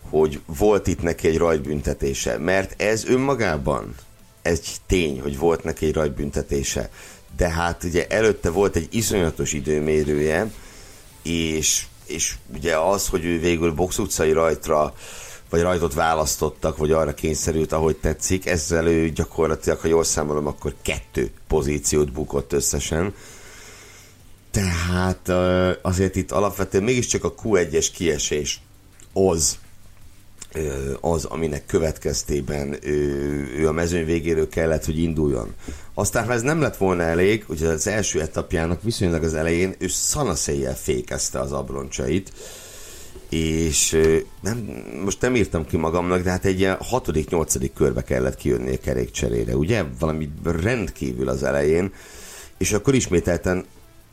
[0.10, 3.95] hogy volt itt neki egy rajtbüntetése, mert ez önmagában
[4.41, 6.89] egy tény, hogy volt neki egy rajtbüntetése
[7.38, 10.52] de hát ugye előtte volt egy iszonyatos időmérője,
[11.24, 14.93] és, és ugye az, hogy ő végül box utcai rajtra
[15.50, 20.74] vagy rajtot választottak, vagy arra kényszerült, ahogy tetszik, ezzel ő gyakorlatilag, ha jól számolom, akkor
[20.82, 23.13] kettő pozíciót bukott összesen.
[24.51, 25.29] Tehát
[25.81, 28.61] azért itt alapvetően mégiscsak a Q1-es kiesés
[29.13, 29.57] az,
[31.01, 33.01] az, aminek következtében ő,
[33.57, 35.53] ő a mezőny végéről kellett, hogy induljon.
[35.93, 39.87] Aztán, ha ez nem lett volna elég, ugye az első etapjának viszonylag az elején ő
[39.87, 42.31] szanaszéjjel fékezte az abroncsait,
[43.29, 43.97] és
[44.41, 44.57] nem,
[45.03, 48.79] most nem írtam ki magamnak, de hát egy ilyen hatodik, nyolcadik körbe kellett kijönni a
[48.79, 49.83] kerékcserére, ugye?
[49.99, 51.93] Valami rendkívül az elején,
[52.57, 53.65] és akkor ismételten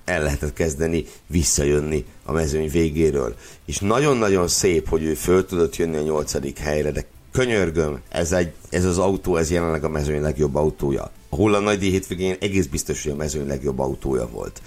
[0.09, 3.35] el lehetett kezdeni visszajönni a mezőny végéről.
[3.65, 8.53] És nagyon-nagyon szép, hogy ő föl tudott jönni a nyolcadik helyre, de könyörgöm, ez, egy,
[8.71, 11.11] ez az autó, ez jelenleg a mezőny legjobb autója.
[11.29, 14.63] A Hulla nagy hétvégén egész biztos, hogy a mezőny legjobb autója volt.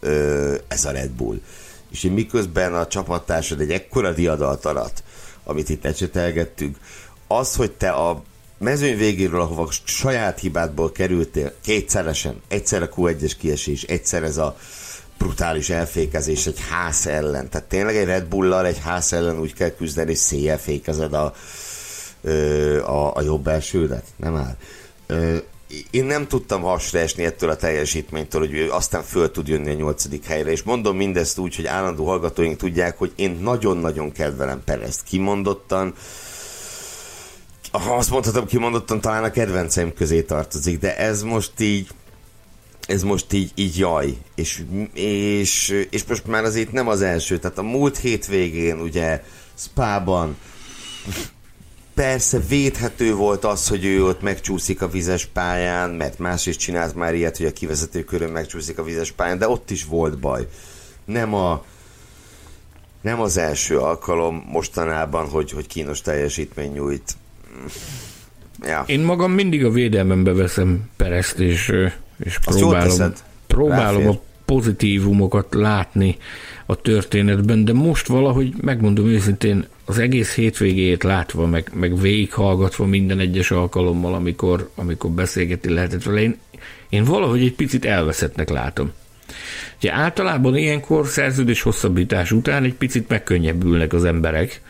[0.00, 1.40] Ö, ez a Red Bull.
[1.90, 5.02] És miközben a csapattársad egy ekkora diadalt arat,
[5.44, 6.76] amit itt ecsetelgettünk,
[7.26, 8.22] az, hogy te a
[8.62, 14.56] mezőny végéről, ahova saját hibádból kerültél kétszeresen, egyszer a Q1-es kiesés, egyszer ez a
[15.18, 17.48] brutális elfékezés egy ház ellen.
[17.48, 21.34] Tehát tényleg egy Red Bull-lal egy ház ellen úgy kell küzdeni, hogy széjjel fékezed a,
[22.86, 24.04] a, a jobb elsődet?
[24.16, 24.56] Nem áll.
[25.90, 29.74] Én nem tudtam hasra esni ettől a teljesítménytől, hogy ő aztán föl tud jönni a
[29.74, 35.02] nyolcadik helyre, és mondom mindezt úgy, hogy állandó hallgatóink tudják, hogy én nagyon-nagyon kedvelem Perezt
[35.02, 35.94] kimondottan,
[37.72, 41.88] azt mondhatom kimondottan, talán a kedvenceim közé tartozik, de ez most így
[42.86, 47.58] ez most így, így jaj, és, és, és most már azért nem az első, tehát
[47.58, 49.22] a múlt hétvégén ugye
[49.54, 50.36] Spában
[51.94, 56.94] persze védhető volt az, hogy ő ott megcsúszik a vizes pályán, mert más is csinált
[56.94, 60.48] már ilyet, hogy a kivezető körön megcsúszik a vizes pályán, de ott is volt baj.
[61.04, 61.64] Nem a
[63.00, 67.16] nem az első alkalom mostanában, hogy, hogy kínos teljesítmény nyújt.
[68.62, 68.84] Ja.
[68.86, 71.72] Én magam mindig a védelmembe veszem Perezt, és,
[72.24, 73.12] és próbálom,
[73.46, 76.16] próbálom a pozitívumokat látni
[76.66, 83.18] a történetben, de most valahogy, megmondom őszintén, az egész hétvégét látva, meg, meg végighallgatva minden
[83.18, 86.38] egyes alkalommal, amikor, amikor beszélgetni lehetett vele, én,
[86.88, 88.92] én valahogy egy picit elveszettnek látom.
[89.76, 94.60] Ugye általában ilyenkor szerződés hosszabbítás után egy picit megkönnyebbülnek az emberek,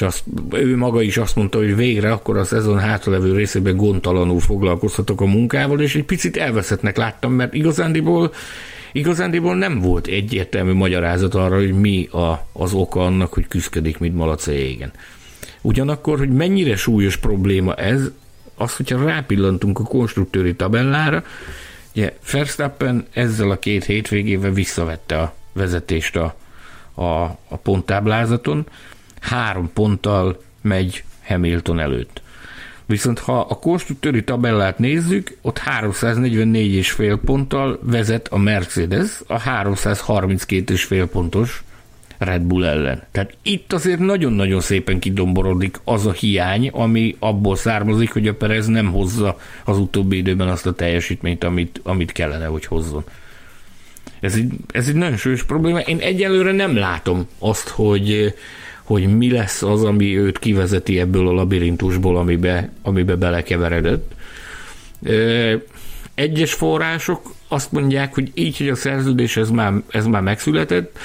[0.00, 4.40] és azt, ő maga is azt mondta, hogy végre akkor a szezon hátralevő részében gondtalanul
[4.40, 8.32] foglalkozhatok a munkával, és egy picit elveszettnek láttam, mert igazándiból
[8.92, 14.14] Igazándiból nem volt egyértelmű magyarázat arra, hogy mi a, az oka annak, hogy küzdik, mint
[14.14, 14.92] malac a jégen.
[15.60, 18.10] Ugyanakkor, hogy mennyire súlyos probléma ez,
[18.54, 21.24] az, hogyha rápillantunk a konstruktőri tabellára,
[21.94, 26.34] ugye Verstappen ezzel a két hétvégével visszavette a vezetést a,
[26.94, 28.66] a, a ponttáblázaton,
[29.20, 32.22] három ponttal megy Hamilton előtt.
[32.86, 41.62] Viszont ha a konstruktőri tabellát nézzük, ott 344,5 ponttal vezet a Mercedes a 332,5 pontos
[42.18, 43.02] Red Bull ellen.
[43.10, 48.66] Tehát itt azért nagyon-nagyon szépen kidomborodik az a hiány, ami abból származik, hogy a Perez
[48.66, 53.04] nem hozza az utóbbi időben azt a teljesítményt, amit, amit kellene, hogy hozzon.
[54.20, 55.78] Ez egy, ez egy nagyon súlyos probléma.
[55.78, 58.34] Én egyelőre nem látom azt, hogy
[58.92, 64.14] hogy mi lesz az, ami őt kivezeti ebből a labirintusból, amibe, amibe belekeveredett.
[66.14, 70.98] Egyes források azt mondják, hogy így, hogy a szerződés ez már, ez már megszületett,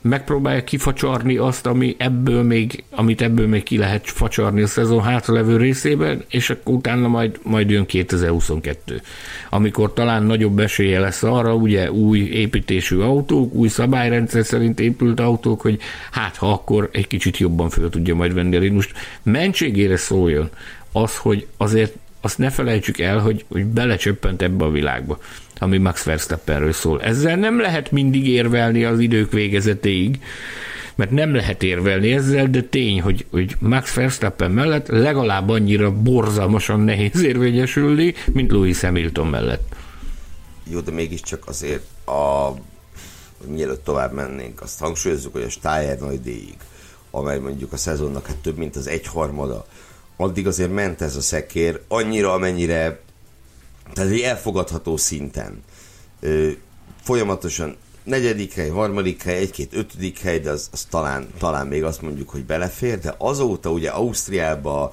[0.00, 5.56] megpróbálja kifacsarni azt, ami ebből még, amit ebből még ki lehet facsarni a szezon hátralevő
[5.56, 9.02] részében, és akkor utána majd, majd jön 2022.
[9.50, 15.60] Amikor talán nagyobb esélye lesz arra, ugye új építésű autók, új szabályrendszer szerint épült autók,
[15.60, 15.80] hogy
[16.10, 18.92] hát ha akkor egy kicsit jobban föl tudja majd venni a ritmust.
[19.22, 20.48] Mentségére szóljon
[20.92, 25.18] az, hogy azért azt ne felejtsük el, hogy, hogy belecsöppent ebbe a világba
[25.58, 27.02] ami Max Verstappenről szól.
[27.02, 30.20] Ezzel nem lehet mindig érvelni az idők végezetéig,
[30.94, 36.80] mert nem lehet érvelni ezzel, de tény, hogy, hogy Max Verstappen mellett legalább annyira borzalmasan
[36.80, 39.74] nehéz érvényesülni, mint Louis Hamilton mellett.
[40.70, 42.52] Jó, de mégiscsak azért a
[43.46, 46.56] mielőtt tovább mennénk, azt hangsúlyozzuk, hogy a Steyer nagy díjig,
[47.10, 49.66] amely mondjuk a szezonnak hát több mint az egyharmada,
[50.16, 53.00] addig azért ment ez a szekér annyira, amennyire
[53.92, 55.62] tehát egy elfogadható szinten.
[56.20, 56.50] Ö,
[57.02, 62.02] folyamatosan negyedik hely, harmadik hely, egy-két ötödik hely, de az, az talán, talán még azt
[62.02, 64.90] mondjuk, hogy belefér, de azóta ugye Ausztriában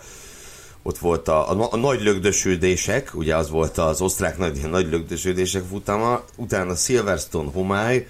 [0.83, 5.63] ott volt a, a, a nagy lögdösődések, ugye az volt az osztrák nagy, nagy lögdösődések
[5.69, 8.07] futama, utána Silverstone homály,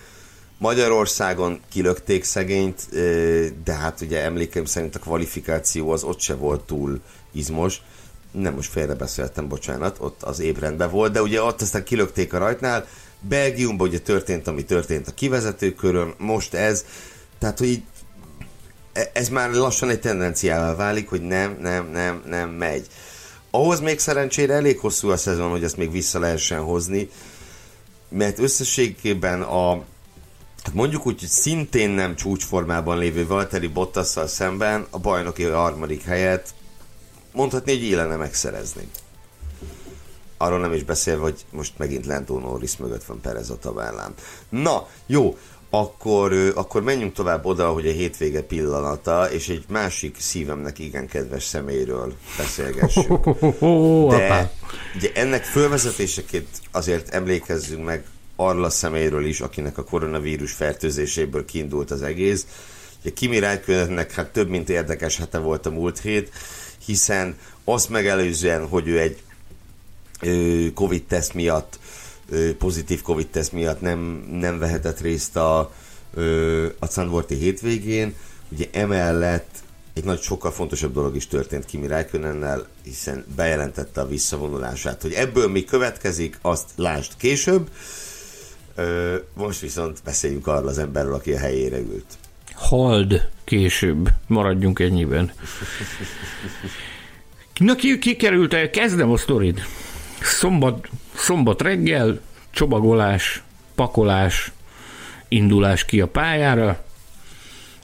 [0.57, 2.89] Magyarországon kilökték szegényt,
[3.63, 6.99] de hát ugye emlékeim szerint a kvalifikáció az ott se volt túl
[7.31, 7.81] izmos,
[8.37, 12.87] nem most félrebeszéltem, bocsánat, ott az ébrendben volt, de ugye ott aztán kilökték a rajtnál,
[13.19, 16.85] Belgiumban ugye történt, ami történt a kivezetőkörön, most ez,
[17.39, 17.83] tehát hogy így
[18.93, 22.87] e, ez már lassan egy tendenciával válik, hogy nem, nem, nem, nem megy.
[23.51, 27.09] Ahhoz még szerencsére elég hosszú a szezon, hogy ezt még vissza lehessen hozni,
[28.09, 29.83] mert összességében a
[30.63, 36.53] hát mondjuk úgy, hogy szintén nem csúcsformában lévő Valtteri Bottasszal szemben a bajnoki harmadik helyet
[37.35, 38.87] mondhatni, hogy élene megszerezni.
[40.37, 44.13] Arról nem is beszélve, hogy most megint Lando Norris mögött van Perez a tabellán.
[44.49, 45.37] Na, jó,
[45.69, 51.43] akkor, akkor menjünk tovább oda, hogy a hétvége pillanata, és egy másik szívemnek igen kedves
[51.43, 53.39] személyről beszélgessünk.
[54.09, 54.51] De
[54.95, 61.91] ugye ennek fölvezetéseként azért emlékezzünk meg arra a személyről is, akinek a koronavírus fertőzéséből kiindult
[61.91, 62.45] az egész.
[63.01, 66.31] Ugye Kimi Räikkönennek hát több mint érdekes hete volt a múlt hét,
[66.85, 69.23] hiszen azt megelőzően, hogy ő egy
[70.73, 71.79] Covid-teszt miatt,
[72.57, 73.99] pozitív Covid-teszt miatt nem,
[74.31, 75.59] nem vehetett részt a,
[76.79, 78.15] a Zandvoorti hétvégén,
[78.49, 85.01] ugye emellett egy nagy sokkal fontosabb dolog is történt Kimi Räikkönennel, hiszen bejelentette a visszavonulását.
[85.01, 87.69] Hogy ebből mi következik, azt lásd később.
[89.33, 92.17] Most viszont beszéljünk arról az emberről, aki a helyére ült.
[92.55, 94.09] Hald később.
[94.27, 95.31] Maradjunk ennyiben.
[97.59, 98.69] Na ki, ki került el?
[98.69, 99.61] Kezdem a sztorit.
[100.21, 103.43] Szombat, szombat reggel, csobagolás,
[103.75, 104.51] pakolás,
[105.27, 106.83] indulás ki a pályára,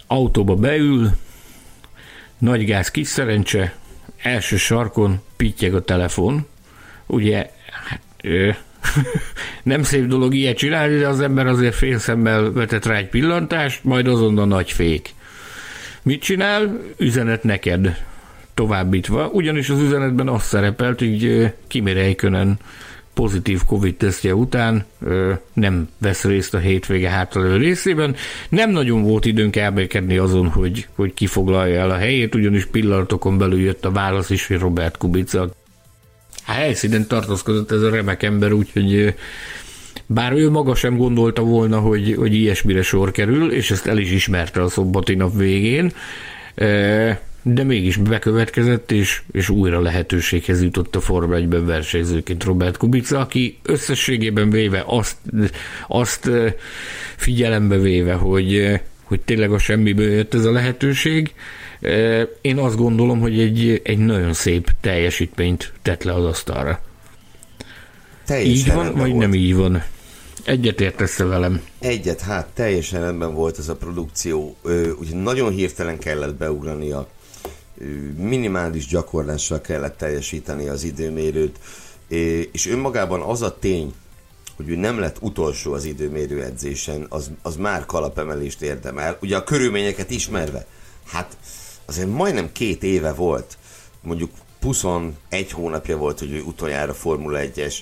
[0.08, 1.10] autóba beül,
[2.38, 3.76] nagy gáz, kis szerencse,
[4.18, 6.48] első sarkon pittyeg a telefon,
[7.06, 7.52] ugye,
[7.88, 8.52] hát, ö,
[9.64, 14.08] nem szép dolog ilyet csinálni, de az ember azért félszemmel vetett rá egy pillantást, majd
[14.08, 15.10] azon a nagy fék.
[16.02, 16.80] Mit csinál?
[16.98, 17.98] Üzenet neked
[18.54, 22.60] továbbítva, ugyanis az üzenetben azt szerepelt, hogy Kimi Räikkönen
[23.14, 28.16] pozitív Covid-tesztje után ö, nem vesz részt a hétvége hátralévő részében.
[28.50, 33.60] Nem nagyon volt időnk elbékedni azon, hogy, hogy kifoglalja el a helyét, ugyanis pillanatokon belül
[33.60, 35.50] jött a válasz is, hogy Robert Kubica.
[36.52, 39.14] A helyszínen tartózkodott ez a remek ember, úgyhogy
[40.06, 44.12] bár ő maga sem gondolta volna, hogy, hogy ilyesmire sor kerül, és ezt el is
[44.12, 45.94] ismerte a szombati nap végén,
[47.44, 53.58] de mégis bekövetkezett, és, és újra lehetőséghez jutott a Forma 1 versenyzőként Robert Kubica, aki
[53.64, 55.18] összességében véve azt,
[55.88, 56.30] azt
[57.16, 61.34] figyelembe véve, hogy, hogy tényleg a semmiből jött ez a lehetőség,
[62.42, 66.82] én azt gondolom, hogy egy, egy nagyon szép teljesítményt tett le az asztalra.
[68.26, 69.22] Teljesen így van, vagy volt.
[69.22, 69.84] nem így van?
[70.44, 71.62] Egyet értesz velem?
[71.80, 74.56] Egyet, hát teljesen rendben volt ez a produkció.
[75.00, 77.08] Ugye nagyon hirtelen kellett beugrani a
[78.18, 81.60] minimális gyakorlással kellett teljesíteni az időmérőt,
[82.52, 83.94] és önmagában az a tény,
[84.56, 89.18] hogy ő nem lett utolsó az időmérő edzésen, az, az már kalapemelést érdemel.
[89.22, 90.66] Ugye a körülményeket ismerve,
[91.08, 91.38] hát
[91.92, 93.58] azért majdnem két éve volt,
[94.02, 94.32] mondjuk
[94.62, 97.76] 21 hónapja volt, hogy ő utoljára Formula 1-es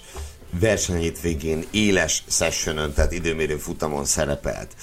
[0.60, 4.76] versenyét végén éles sessionon, tehát időmérő futamon szerepelt.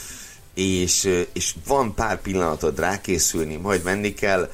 [0.55, 4.51] És, és van pár pillanatod rákészülni, majd menni kell,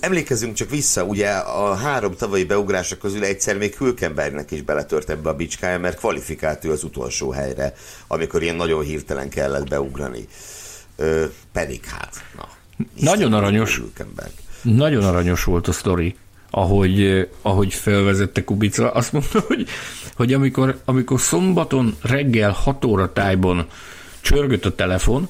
[0.00, 5.28] Emlékezzünk csak vissza, ugye a három tavalyi beugrása közül egyszer még Hülkenbergnek is beletört ebbe
[5.28, 7.74] a bicskája, mert kvalifikált ő az utolsó helyre,
[8.06, 10.28] amikor ilyen nagyon hirtelen kellett beugrani.
[10.96, 12.48] Ö, pedig hát, na.
[13.00, 13.82] Nagyon aranyos.
[14.62, 16.14] Nagyon aranyos volt a sztori,
[16.50, 18.90] ahogy, ahogy felvezette Kubica.
[18.90, 19.66] Azt mondta, hogy,
[20.16, 23.66] hogy amikor, amikor szombaton reggel 6 óra tájban
[24.20, 25.28] csörgött a telefon,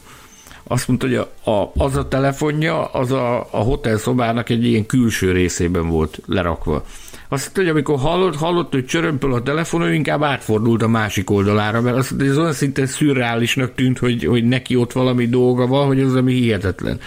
[0.64, 4.86] azt mondta, hogy a, a, az a telefonja az a, a hotel szobának egy ilyen
[4.86, 6.84] külső részében volt lerakva.
[7.33, 11.80] Azt hogy amikor hallott, hallott hogy csörömpöl a telefon, ő inkább átfordult a másik oldalára,
[11.80, 16.01] mert hogy ez olyan szinte szürreálisnak tűnt, hogy, hogy neki ott valami dolga van, hogy
[16.01, 17.01] az ami hihetetlen.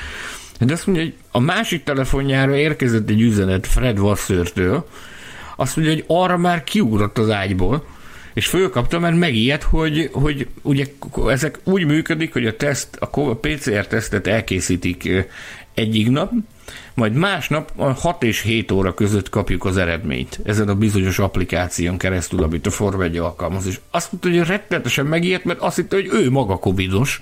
[0.60, 4.88] De azt mondja, hogy a másik telefonjára érkezett egy üzenet Fred Vasszörtől,
[5.56, 7.86] azt mondja, hogy arra már kiugrott az ágyból,
[8.34, 10.86] és fölkapta, mert megijedt, hogy, hogy ugye
[11.28, 15.10] ezek úgy működik, hogy a, teszt, a PCR tesztet elkészítik
[15.74, 16.32] egyik nap,
[16.96, 21.98] majd másnap a 6 és 7 óra között kapjuk az eredményt ezen a bizonyos applikáción
[21.98, 23.66] keresztül, amit a Form 1 alkalmaz.
[23.66, 27.22] És azt mondta, hogy rettenetesen megijedt, mert azt hitte, hogy ő maga covidos,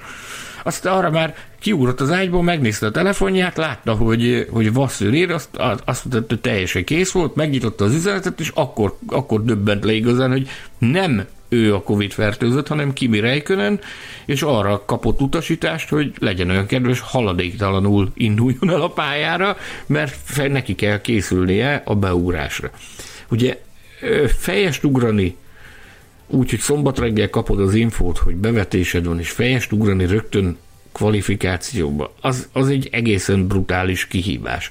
[0.64, 5.50] aztán arra már kiugrott az ágyból, megnézte a telefonját, látta, hogy, hogy Vasszőr ír, azt,
[5.86, 10.32] azt mondta, hogy teljesen kész volt, megnyitotta az üzenetet, és akkor, akkor döbbent le igazán,
[10.32, 10.48] hogy
[10.78, 13.80] nem ő a Covid fertőzött, hanem Kimi Räikkönen,
[14.26, 20.76] és arra kapott utasítást, hogy legyen olyan kedves, haladéktalanul induljon el a pályára, mert neki
[20.76, 22.72] kell készülnie a beugrásra.
[23.30, 23.62] Ugye
[24.38, 25.36] fejest ugrani
[26.28, 30.58] Úgyhogy szombat reggel kapod az infót, hogy bevetésed van, és fejest ugrani rögtön
[30.92, 34.70] kvalifikációba, az, az egy egészen brutális kihívás.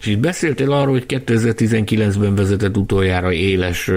[0.00, 3.90] És itt beszéltél arról, hogy 2019-ben vezetett utoljára éles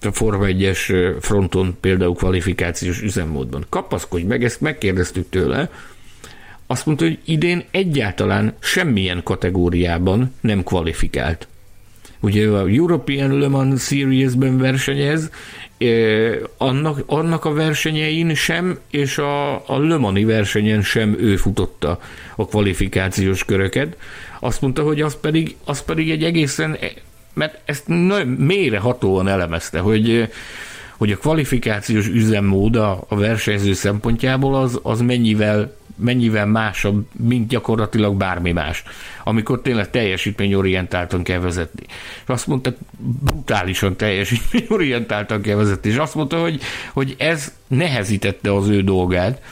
[0.00, 3.66] a Forma 1-es fronton például kvalifikációs üzemmódban.
[3.68, 5.70] Kapaszkodj meg, ezt megkérdeztük tőle,
[6.66, 11.48] azt mondta, hogy idén egyáltalán semmilyen kategóriában nem kvalifikált.
[12.20, 15.30] Ugye a European Le Mans Series-ben versenyez,
[16.56, 22.00] annak, annak a versenyein sem, és a, a Le Mani versenyen sem ő futotta
[22.36, 23.96] a kvalifikációs köröket.
[24.40, 26.78] Azt mondta, hogy az pedig, az pedig egy egészen,
[27.38, 27.84] mert ezt
[28.36, 30.28] mélyrehatóan elemezte, hogy
[30.96, 38.16] hogy a kvalifikációs üzemmód a, a versenyző szempontjából az, az mennyivel mennyivel másabb, mint gyakorlatilag
[38.16, 38.82] bármi más,
[39.24, 41.82] amikor tényleg teljesítményorientáltan kell vezetni.
[42.22, 46.60] És azt mondta, brutálisan teljesítményorientáltan kell vezetni, és azt mondta, hogy,
[46.92, 49.42] hogy ez nehezítette az ő dolgát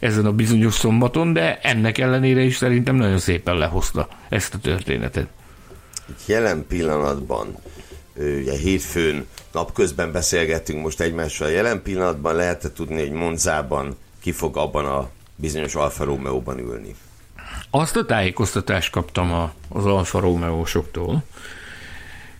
[0.00, 5.28] ezen a bizonyos szombaton, de ennek ellenére is szerintem nagyon szépen lehozta ezt a történetet.
[6.26, 7.56] Jelen pillanatban,
[8.16, 14.86] ugye hétfőn napközben beszélgettünk most egymással, jelen pillanatban lehet tudni, hogy Monzában ki fog abban
[14.86, 16.94] a bizonyos Alfa Romeo-ban ülni.
[17.70, 21.22] Azt a tájékoztatást kaptam a, az Alfa Romeo-soktól.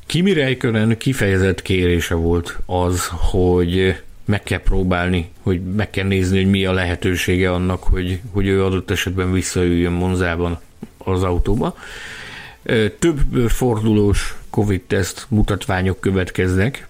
[0.07, 6.51] Kimi Räikkönen kifejezett kérése volt az, hogy meg kell próbálni, hogy meg kell nézni, hogy
[6.51, 10.61] mi a lehetősége annak, hogy, hogy ő adott esetben visszaüljön Monzában
[10.99, 11.77] az autóba.
[12.99, 16.87] Több fordulós Covid-teszt mutatványok következnek,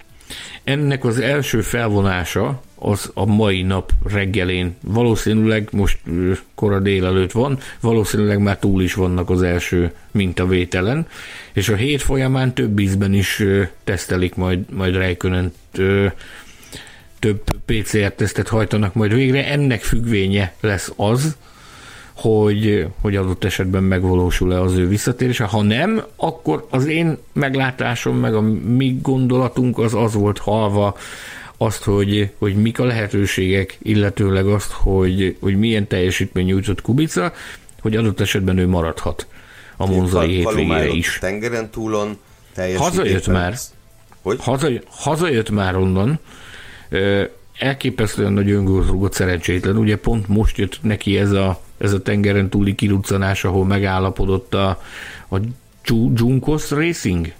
[0.64, 4.76] Ennek az első felvonása az a mai nap reggelén.
[4.80, 5.98] Valószínűleg most
[6.54, 11.06] kora délelőtt van, valószínűleg már túl is vannak az első mintavételen,
[11.52, 13.42] és a hét folyamán több ízben is
[13.84, 15.52] tesztelik majd, majd Räikkönen
[17.18, 19.46] több PCR-tesztet hajtanak majd végre.
[19.46, 21.36] Ennek függvénye lesz az,
[22.20, 25.44] hogy, hogy adott esetben megvalósul-e az ő visszatérése.
[25.44, 30.96] Ha nem, akkor az én meglátásom, meg a mi gondolatunk az az volt halva,
[31.56, 37.32] azt, hogy, hogy mik a lehetőségek, illetőleg azt, hogy, hogy milyen teljesítmény nyújtott Kubica,
[37.80, 39.26] hogy adott esetben ő maradhat
[39.76, 41.18] a monzai hétvégére is.
[41.20, 42.18] Tengeren túlon
[42.76, 43.54] Hazajött már.
[44.22, 44.38] Hogy?
[44.40, 46.20] Hazajött, hazajött már onnan
[47.58, 49.76] elképesztően nagy öngörrúgott szerencsétlen.
[49.76, 54.68] Ugye pont most jött neki ez a, ez a tengeren túli kiruccanás, ahol megállapodott a,
[55.30, 55.36] a
[56.14, 57.32] Junkos Racing.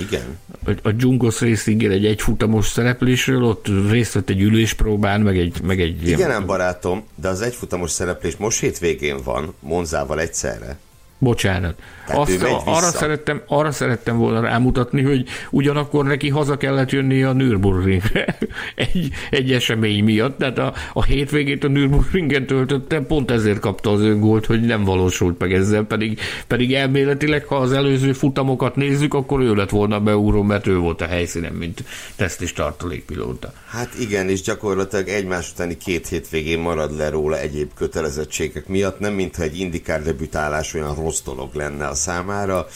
[0.00, 0.38] Igen.
[0.64, 5.60] A, a Junkos racing egy egyfutamos szereplésről, ott részt vett egy üléspróbán, meg egy...
[5.62, 6.46] Meg egy Igen, ilyen...
[6.46, 10.78] barátom, de az egyfutamos szereplés most hétvégén van, Monzával egyszerre.
[11.22, 11.74] Bocsánat.
[12.08, 18.38] Azt, arra, szerettem, arra szerettem volna rámutatni, hogy ugyanakkor neki haza kellett jönni a Nürburgringre
[18.74, 24.00] egy, egy esemény miatt, tehát a, a hétvégét a Nürburgringen töltötte, pont ezért kapta az
[24.00, 29.40] öngólt, hogy nem valósult meg ezzel, pedig, pedig elméletileg, ha az előző futamokat nézzük, akkor
[29.40, 31.84] ő lett volna beúró, mert ő volt a helyszínen, mint
[32.16, 33.52] tesztis tartalékpilóta.
[33.68, 39.12] Hát igen, és gyakorlatilag egymás utáni két hétvégén marad le róla egyéb kötelezettségek miatt, nem
[39.12, 42.66] mintha egy indikár debütálás olyan rossz dolog lenne a számára,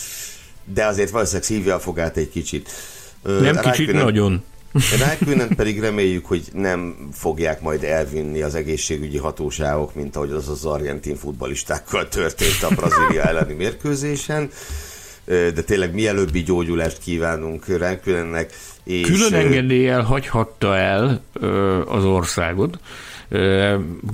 [0.64, 2.70] de azért valószínűleg szívja a fogát egy kicsit.
[3.22, 4.44] Nem Rákünen, kicsit, nagyon.
[4.98, 10.64] Rákünen pedig reméljük, hogy nem fogják majd elvinni az egészségügyi hatóságok, mint ahogy az az
[10.64, 14.50] argentin futbalistákkal történt a Brazília elleni mérkőzésen.
[15.24, 18.52] De tényleg mielőbbi gyógyulást kívánunk Rákünennek.
[18.84, 21.22] És Külön engedéllyel hagyhatta el
[21.86, 22.78] az országot,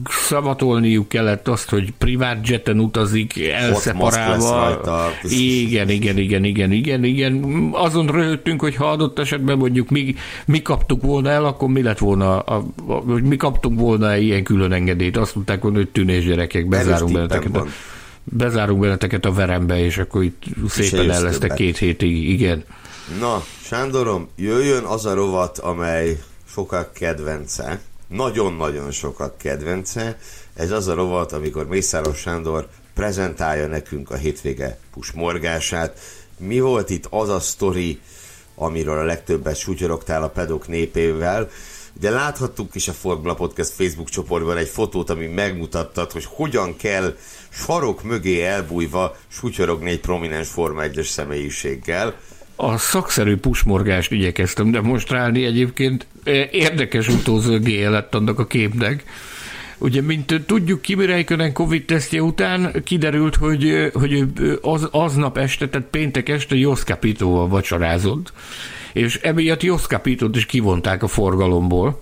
[0.08, 4.80] szavatolniuk kellett azt, hogy privát jeten utazik elszeparálva.
[5.22, 7.68] Igen, igen, igen, igen, igen, igen.
[7.72, 10.14] Azon röhögtünk, hogy ha adott esetben mondjuk mi,
[10.46, 14.44] mi kaptuk volna el, akkor mi lett volna, a, a, hogy mi kaptunk volna ilyen
[14.44, 15.16] külön engedélyt.
[15.16, 17.56] Azt mondták volna, hogy tűnés gyerekek, bezárunk benneteket.
[17.56, 17.66] A,
[18.24, 22.64] bezárunk benneteket a verembe, és akkor itt szépen el lesztek két hétig, igen.
[23.20, 27.80] Na, Sándorom, jöjjön az a rovat, amely sokak kedvence,
[28.10, 30.18] nagyon-nagyon sokat kedvence.
[30.54, 36.00] Ez az a rovat, amikor Mészáros Sándor prezentálja nekünk a hétvége pusmorgását.
[36.38, 38.00] Mi volt itt az a sztori,
[38.54, 41.50] amiről a legtöbbet sutyorogtál a pedok népével,
[42.00, 47.16] de láthattuk is a Formula Podcast Facebook csoportban egy fotót, ami megmutattad, hogy hogyan kell
[47.50, 52.14] sarok mögé elbújva sutyorogni egy prominens Forma 1-es személyiséggel
[52.60, 56.06] a szakszerű pusmorgást igyekeztem demonstrálni egyébként.
[56.24, 59.04] E, érdekes utózögé lett annak a képnek.
[59.78, 64.24] Ugye, mint tudjuk, Kimi Räikkönen Covid-tesztje után kiderült, hogy, hogy
[64.60, 68.32] az, aznap este, tehát péntek este Jos Capitóval vacsorázott,
[68.92, 72.00] és emiatt Jos Capitót is kivonták a forgalomból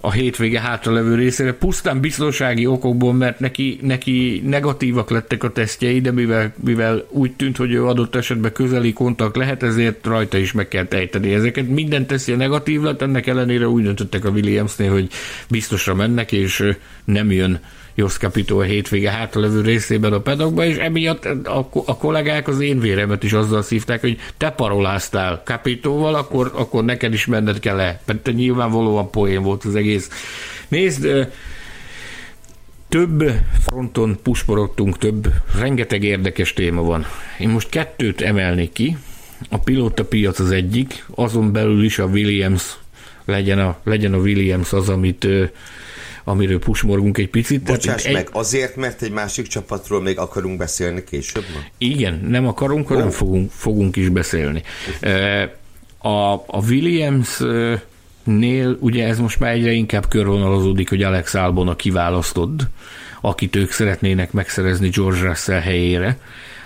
[0.00, 6.12] a hétvége hátralevő részére, pusztán biztonsági okokból, mert neki, neki negatívak lettek a tesztjei, de
[6.12, 10.68] mivel, mivel úgy tűnt, hogy ő adott esetben közeli kontakt lehet, ezért rajta is meg
[10.68, 11.68] kell ejteni ezeket.
[11.68, 15.08] Minden tesztje negatív lett, ennek ellenére úgy döntöttek a Williamsnél, hogy
[15.48, 16.64] biztosra mennek, és
[17.04, 17.60] nem jön
[17.94, 22.80] Jos Capito a hétvége hátralevő részében a pedokba, és emiatt a, a kollégák az én
[22.80, 28.00] véremet is azzal szívták, hogy te paroláztál Capitóval, akkor, akkor neked is menned kell le.
[28.04, 30.08] Mert nyilvánvalóan poén volt az egész.
[30.68, 31.28] Nézd,
[32.88, 33.24] több
[33.66, 37.06] fronton pusporogtunk, több, rengeteg érdekes téma van.
[37.38, 38.96] Én most kettőt emelnék ki.
[39.50, 42.78] A pilóta piac az egyik, azon belül is a Williams
[43.24, 45.26] legyen a, legyen a Williams az, amit
[46.24, 47.62] amiről pusmorgunk egy picit.
[47.62, 48.28] Bocsáss meg, egy...
[48.32, 51.44] azért, mert egy másik csapatról még akarunk beszélni később?
[51.54, 51.60] Ma?
[51.78, 53.12] Igen, nem akarunk, hanem oh.
[53.12, 54.62] fogunk, fogunk is beszélni.
[55.98, 57.40] A, a Williams
[58.24, 62.68] Nél ugye ez most már egyre inkább körvonalazódik, hogy Alex Albon a kiválasztod,
[63.20, 66.18] akit ők szeretnének megszerezni George Russell helyére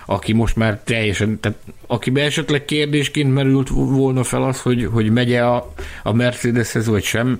[0.09, 5.45] aki most már teljesen, tehát akiben esetleg kérdésként merült volna fel az, hogy, hogy megye
[5.45, 7.39] a, a Mercedeshez vagy sem,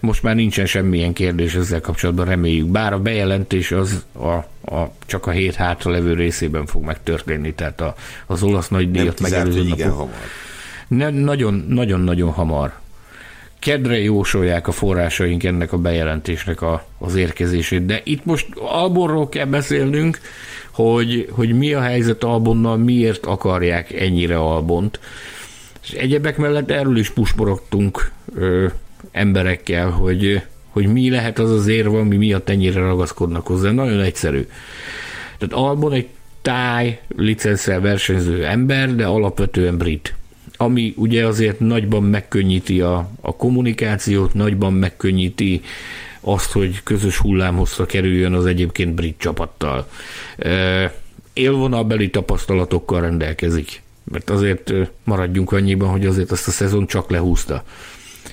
[0.00, 2.66] most már nincsen semmilyen kérdés ezzel kapcsolatban, reméljük.
[2.66, 4.32] Bár a bejelentés az a,
[4.74, 7.94] a, csak a hét hátra levő részében fog megtörténni, tehát a,
[8.26, 10.14] az olasz nagy díjat megelőző igen hamar.
[10.88, 12.72] Ne, nagyon, nagyon-nagyon hamar.
[13.58, 19.44] Kedre jósolják a forrásaink ennek a bejelentésnek a, az érkezését, de itt most Alborról kell
[19.46, 20.20] beszélnünk,
[20.76, 25.00] hogy, hogy mi a helyzet Albonnal, miért akarják ennyire Albont.
[25.82, 28.66] És egyebek mellett erről is pusporogtunk ö,
[29.12, 33.70] emberekkel, hogy, hogy mi lehet az az érve, ami miatt ennyire ragaszkodnak hozzá.
[33.70, 34.46] Nagyon egyszerű.
[35.38, 36.08] Tehát Albon egy
[36.42, 40.14] táj licenszel versenyző ember, de alapvetően brit.
[40.56, 45.62] Ami ugye azért nagyban megkönnyíti a, a kommunikációt, nagyban megkönnyíti
[46.26, 49.88] azt, hogy közös hullámhozra kerüljön az egyébként brit csapattal.
[51.32, 54.72] Élvonalbeli tapasztalatokkal rendelkezik, mert azért
[55.04, 57.64] maradjunk annyiban, hogy azért azt a szezon csak lehúzta.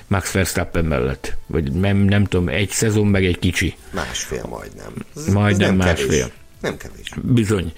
[0.07, 1.37] Max Verstappen mellett.
[1.47, 3.75] Vagy nem, nem tudom, egy szezon meg egy kicsi.
[3.91, 4.93] Másfél majdnem.
[5.15, 6.07] Ez, majdnem ez nem másfél.
[6.07, 6.25] Kevés.
[6.61, 7.09] Nem kevés.
[7.21, 7.73] Bizony.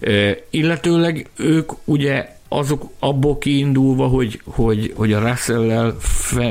[0.00, 5.96] E, illetőleg ők ugye azok abból kiindulva, hogy, hogy, hogy a Russell-lel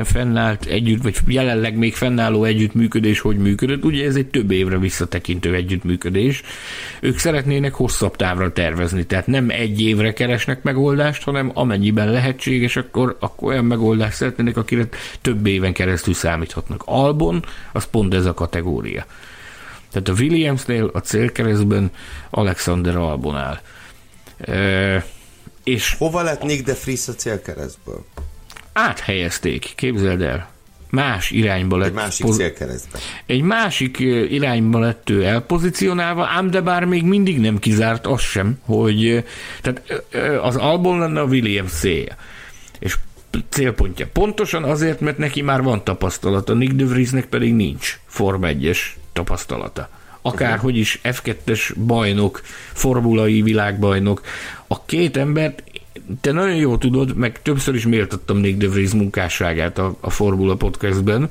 [0.03, 5.53] fennállt együtt, vagy jelenleg még fennálló együttműködés hogy működött, ugye ez egy több évre visszatekintő
[5.53, 6.41] együttműködés.
[6.99, 13.17] Ők szeretnének hosszabb távra tervezni, tehát nem egy évre keresnek megoldást, hanem amennyiben lehetséges, akkor,
[13.19, 14.87] akkor olyan megoldást szeretnének, akire
[15.21, 16.83] több éven keresztül számíthatnak.
[16.85, 19.05] Albon, az pont ez a kategória.
[19.91, 21.91] Tehát a Williamsnél a célkeresztben
[22.29, 23.59] Alexander Albon áll.
[24.37, 25.14] E-
[25.65, 28.05] és Hova lett Nick de Vries a célkeresztből?
[28.73, 30.49] Áthelyezték, képzeld el.
[30.89, 31.87] Más irányba lett.
[31.87, 32.99] Egy másik poz- célkeresztbe.
[33.25, 33.99] Egy másik
[34.29, 39.23] irányba lett ő elpozícionálva, ám de bár még mindig nem kizárt az sem, hogy
[39.61, 40.03] tehát
[40.41, 42.15] az Albon lenne a Williams célja.
[42.79, 42.97] És
[43.49, 44.07] célpontja.
[44.13, 48.79] Pontosan azért, mert neki már van tapasztalata, Nick de Vriesnek pedig nincs Form 1-es
[49.13, 49.89] tapasztalata
[50.25, 52.41] akárhogy is F2-es bajnok,
[52.73, 54.21] formulai világbajnok.
[54.67, 55.63] A két embert
[56.21, 60.55] te nagyon jól tudod, meg többször is méltattam Nick de Vries munkásságát a, a Formula
[60.55, 61.29] Podcastben.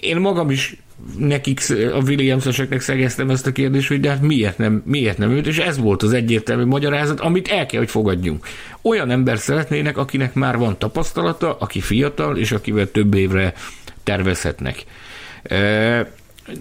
[0.00, 0.76] Én magam is
[1.18, 5.46] nekik, a Williams-eseknek szegeztem ezt a kérdést, hogy de hát miért nem, miért nem őt,
[5.46, 8.46] és ez volt az egyértelmű magyarázat, amit el kell, hogy fogadjunk.
[8.82, 13.54] Olyan ember szeretnének, akinek már van tapasztalata, aki fiatal, és akivel több évre
[14.02, 14.84] tervezhetnek.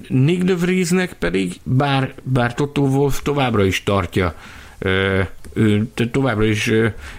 [0.08, 4.36] Nick de Vriesnek pedig, bár, bár Toto Wolf továbbra is tartja,
[5.54, 6.72] ő továbbra is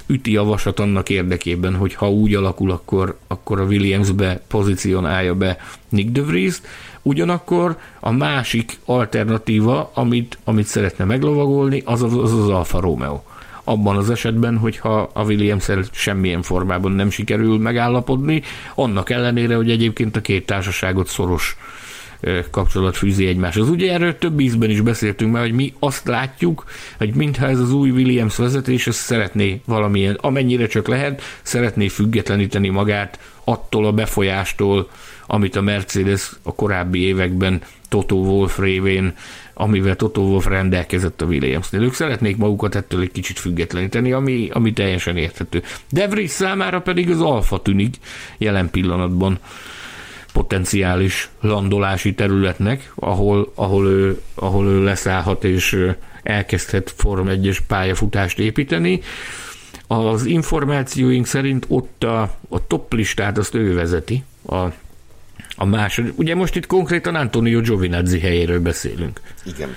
[0.06, 5.56] üti a vasat annak érdekében, hogy ha úgy alakul, akkor, akkor a Williamsbe pozícionálja be
[5.88, 6.60] Nick de Vries,
[7.02, 13.20] ugyanakkor a másik alternatíva, amit, amit szeretne meglovagolni, az az, az, az Alfa Romeo.
[13.64, 18.42] Abban az esetben, hogyha a williams semmilyen formában nem sikerül megállapodni,
[18.74, 21.56] annak ellenére, hogy egyébként a két társaságot szoros
[22.50, 23.68] kapcsolat fűzi egymáshoz.
[23.68, 26.64] Ugye erről több ízben is beszéltünk már, hogy mi azt látjuk,
[26.98, 32.68] hogy mintha ez az új Williams vezetés ezt szeretné valamilyen, amennyire csak lehet, szeretné függetleníteni
[32.68, 34.88] magát attól a befolyástól,
[35.26, 39.14] amit a Mercedes a korábbi években Toto Wolf révén,
[39.54, 41.82] amivel Toto Wolf rendelkezett a Williamsnél.
[41.82, 45.62] Ők szeretnék magukat ettől egy kicsit függetleníteni, ami, ami teljesen érthető.
[45.90, 47.96] De Vries számára pedig az alfa tűnik
[48.38, 49.38] jelen pillanatban
[50.32, 59.00] potenciális landolási területnek, ahol, ahol, ő, ahol ő leszállhat és elkezdhet Form 1-es pályafutást építeni.
[59.86, 64.56] Az információink szerint ott a, a top listát azt ő vezeti, a,
[65.56, 66.18] a második.
[66.18, 69.20] Ugye most itt konkrétan Antonio Giovinazzi helyéről beszélünk.
[69.44, 69.68] Igen.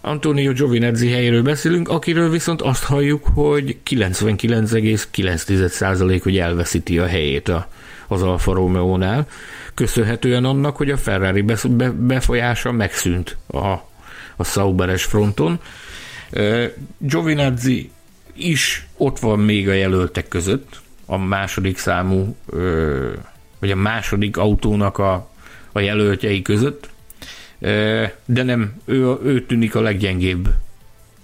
[0.00, 7.68] Antonio Giovinazzi helyéről beszélünk, akiről viszont azt halljuk, hogy 99,9% hogy elveszíti a helyét a,
[8.08, 9.26] az Alfa Romeo-nál,
[9.74, 11.44] köszönhetően annak, hogy a Ferrari
[11.94, 13.66] befolyása megszűnt a,
[14.36, 15.60] a Sauberes fronton.
[16.98, 17.90] Giovinazzi
[18.34, 22.36] is ott van még a jelöltek között, a második számú,
[23.58, 25.30] vagy a második autónak a,
[25.72, 26.88] a jelöltjei között,
[28.24, 30.48] de nem, ő, ő tűnik a leggyengébb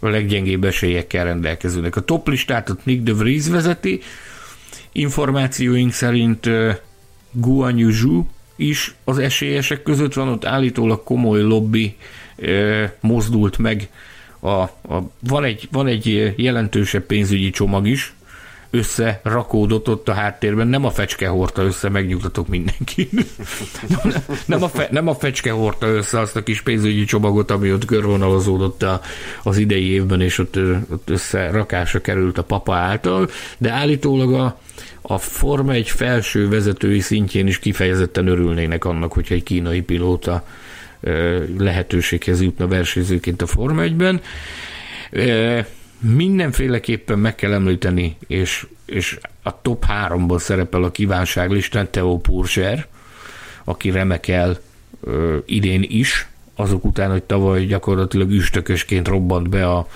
[0.04, 1.96] a leggyengébb esélyekkel rendelkezőnek.
[1.96, 4.00] A top listát ott Nick de Vries vezeti,
[4.92, 6.48] információink szerint
[7.32, 8.26] Guan Yu
[8.56, 11.96] is az esélyesek között van, ott állítólag komoly lobby
[13.00, 13.90] mozdult meg.
[14.40, 14.70] A, a,
[15.20, 18.14] van, egy, van egy jelentősebb pénzügyi csomag is,
[18.74, 23.10] összerakódott ott a háttérben, nem a fecske hordta össze, megnyugtatok mindenkit.
[24.46, 27.84] nem, a fe, nem a fecske hordta össze azt a kis pénzügyi csomagot, ami ott
[27.84, 29.00] körvonalazódott a,
[29.42, 30.56] az idei évben, és ott,
[30.90, 34.60] ott összerakásra került a papa által, de állítólag a,
[35.02, 40.46] a Forma egy felső vezetői szintjén is kifejezetten örülnének annak, hogyha egy kínai pilóta
[41.58, 44.20] lehetőséghez jutna versenyzőként a Forma 1-ben.
[46.02, 52.86] Mindenféleképpen meg kell említeni, és, és a top 3-ban szerepel a kívánságlistán Theo Purser,
[53.64, 54.58] aki remekel
[55.46, 56.26] idén is,
[56.56, 59.88] azok után, hogy tavaly gyakorlatilag üstökösként robbant be a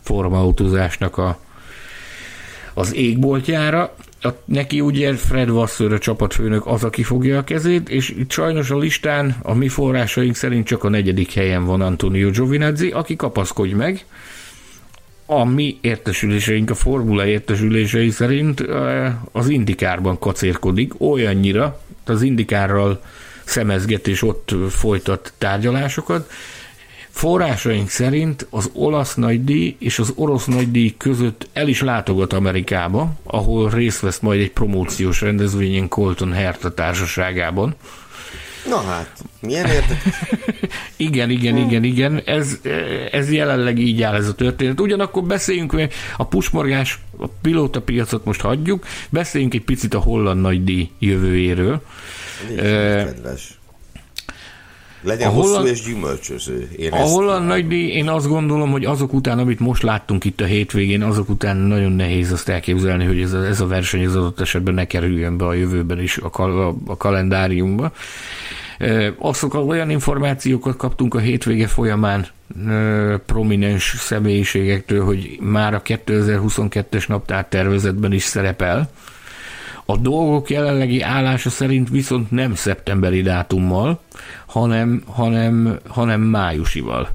[0.00, 1.38] formautózásnak a
[2.74, 8.10] az égboltjára, a, neki ugye Fred Vassör a csapatfőnök az, aki fogja a kezét, és
[8.10, 12.90] itt sajnos a listán a mi forrásaink szerint csak a negyedik helyen van Antonio Giovinazzi,
[12.90, 14.04] aki kapaszkodj meg,
[15.40, 18.60] a mi értesüléseink, a formula értesülései szerint
[19.32, 23.02] az indikárban kacérkodik olyannyira, az indikárral
[23.44, 26.30] szemezget és ott folytat tárgyalásokat.
[27.10, 33.70] Forrásaink szerint az olasz nagydíj és az orosz nagydíj között el is látogat Amerikába, ahol
[33.70, 37.74] részt vesz majd egy promóciós rendezvényen Colton Herta társaságában.
[38.68, 40.22] Na hát, milyen érdekes.
[40.96, 42.58] igen, igen, igen, igen, ez,
[43.10, 44.80] ez jelenleg így áll ez a történet.
[44.80, 45.76] Ugyanakkor beszéljünk,
[46.16, 51.82] a pusmorgás, a pilóta piacot most hagyjuk, beszéljünk egy picit a holland nagydíj jövőjéről.
[52.48, 52.66] Nincs uh,
[53.04, 53.58] kedves.
[55.02, 56.68] Legyen a hosszú holland, és gyümölcsöző.
[56.76, 60.44] Én a holland nagydíj, én azt gondolom, hogy azok után, amit most láttunk itt a
[60.44, 64.40] hétvégén, azok után nagyon nehéz azt elképzelni, hogy ez a, ez a verseny az adott
[64.40, 67.92] esetben ne kerüljön be a jövőben is a, a, a kalendáriumba.
[69.18, 72.26] Azok olyan információkat kaptunk a hétvége folyamán
[73.26, 78.90] prominens személyiségektől, hogy már a 2022-es naptár tervezetben is szerepel.
[79.84, 84.00] A dolgok jelenlegi állása szerint viszont nem szeptemberi dátummal,
[84.52, 87.08] hanem, hanem, hanem májusival.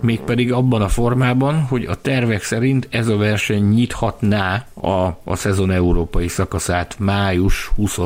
[0.00, 5.70] Mégpedig abban a formában, hogy a tervek szerint ez a verseny nyithatná a, a szezon
[5.70, 7.98] európai szakaszát május 20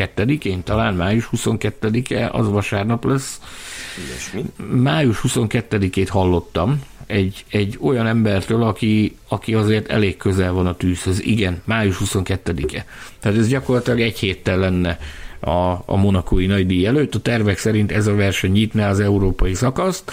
[0.00, 3.40] 22-én, talán május 22-e, az vasárnap lesz.
[4.06, 4.44] Ilyesmi.
[4.82, 11.22] Május 22-ét hallottam egy, egy olyan embertől, aki, aki azért elég közel van a tűzhöz.
[11.22, 12.84] Igen, május 22-e.
[13.18, 14.98] Tehát ez gyakorlatilag egy héttel lenne
[15.40, 17.14] a, a monakói nagydíj előtt.
[17.14, 20.12] A tervek szerint ez a verseny nyitná az európai szakaszt.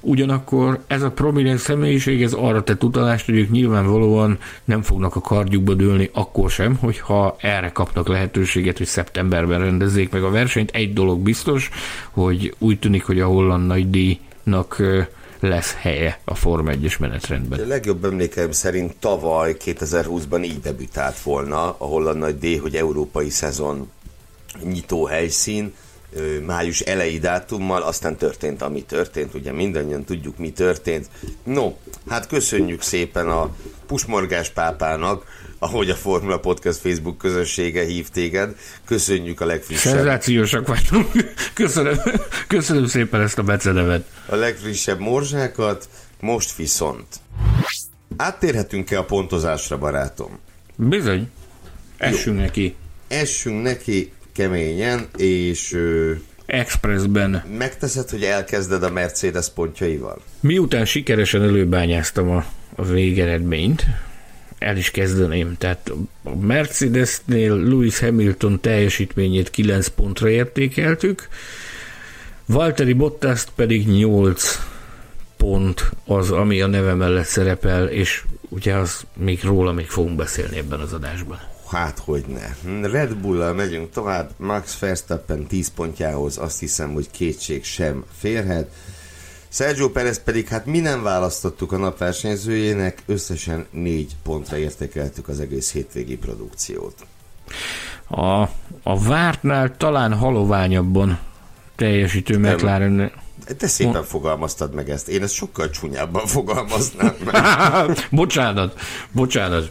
[0.00, 5.20] Ugyanakkor ez a prominens személyiség, ez arra tett utalást, hogy ők nyilvánvalóan nem fognak a
[5.20, 10.70] kardjukba dőlni akkor sem, hogyha erre kapnak lehetőséget, hogy szeptemberben rendezzék meg a versenyt.
[10.70, 11.70] Egy dolog biztos,
[12.10, 14.82] hogy úgy tűnik, hogy a holland nagydíjnak
[15.40, 17.60] lesz helye a Form 1-es menetrendben.
[17.60, 23.30] A legjobb emlékeim szerint tavaly 2020-ban így debütált volna a holland nagy D, hogy európai
[23.30, 23.90] szezon
[24.62, 25.74] nyitó helyszín,
[26.46, 31.08] május elejé dátummal, aztán történt, ami történt, ugye mindannyian tudjuk, mi történt.
[31.44, 31.72] No,
[32.08, 33.54] hát köszönjük szépen a
[33.86, 35.24] Pusmorgás pápának,
[35.58, 38.56] ahogy a Formula Podcast Facebook közössége hív téged.
[38.84, 39.94] Köszönjük a legfrissebb...
[39.94, 41.10] Szenzációsak vagyunk.
[41.54, 41.98] Köszönöm,
[42.46, 44.06] köszönöm szépen ezt a becenevet.
[44.26, 45.88] A legfrissebb morzsákat,
[46.20, 47.06] most viszont.
[48.16, 50.38] Áttérhetünk-e a pontozásra, barátom?
[50.76, 51.30] Bizony.
[51.96, 52.42] Essünk Jó.
[52.42, 52.74] neki.
[53.08, 55.78] Essünk neki keményen, és...
[56.46, 57.44] Expressben.
[57.58, 60.20] Megteszed, hogy elkezded a Mercedes pontjaival?
[60.40, 63.84] Miután sikeresen előbányáztam a, a végeredményt,
[64.58, 65.56] el is kezdeném.
[65.58, 65.92] Tehát
[66.24, 71.28] a Mercedesnél Lewis Hamilton teljesítményét 9 pontra értékeltük,
[72.46, 74.58] Valtteri bottas pedig 8
[75.36, 80.56] pont az, ami a neve mellett szerepel, és ugye az még róla még fogunk beszélni
[80.56, 81.38] ebben az adásban.
[81.70, 82.88] Hát, hogy ne.
[82.88, 88.70] Red Bull-al megyünk tovább, Max Verstappen 10 pontjához azt hiszem, hogy kétség sem férhet.
[89.48, 95.72] Sergio Perez pedig hát mi nem választottuk a napversenyzőjének, összesen 4 pontra értékeltük az egész
[95.72, 97.06] hétvégi produkciót.
[98.08, 98.42] A,
[98.82, 101.18] a vártnál talán haloványabban
[101.76, 103.12] teljesítő McLaren
[103.56, 105.08] te szépen fogalmaztad meg ezt.
[105.08, 107.34] Én ezt sokkal csúnyábban fogalmaznám meg.
[108.10, 108.80] bocsánat,
[109.12, 109.70] bocsánat.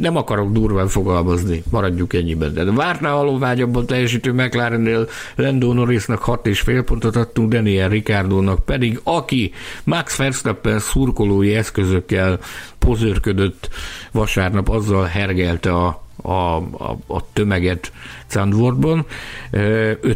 [0.00, 1.62] Nem akarok durván fogalmazni.
[1.70, 2.54] Maradjuk ennyiben.
[2.54, 8.64] De vártnál való vágyabban teljesítő McLarennél Lando Norrisnak 6 és fél pontot adtunk, Daniel Ricardónak
[8.64, 9.52] pedig, aki
[9.84, 12.38] Max Verstappen szurkolói eszközökkel
[12.78, 13.68] pozőrködött
[14.12, 17.92] vasárnap, azzal hergelte a a, a, a tömeget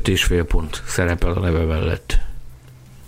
[0.04, 2.25] és fél pont szerepel a neve mellett.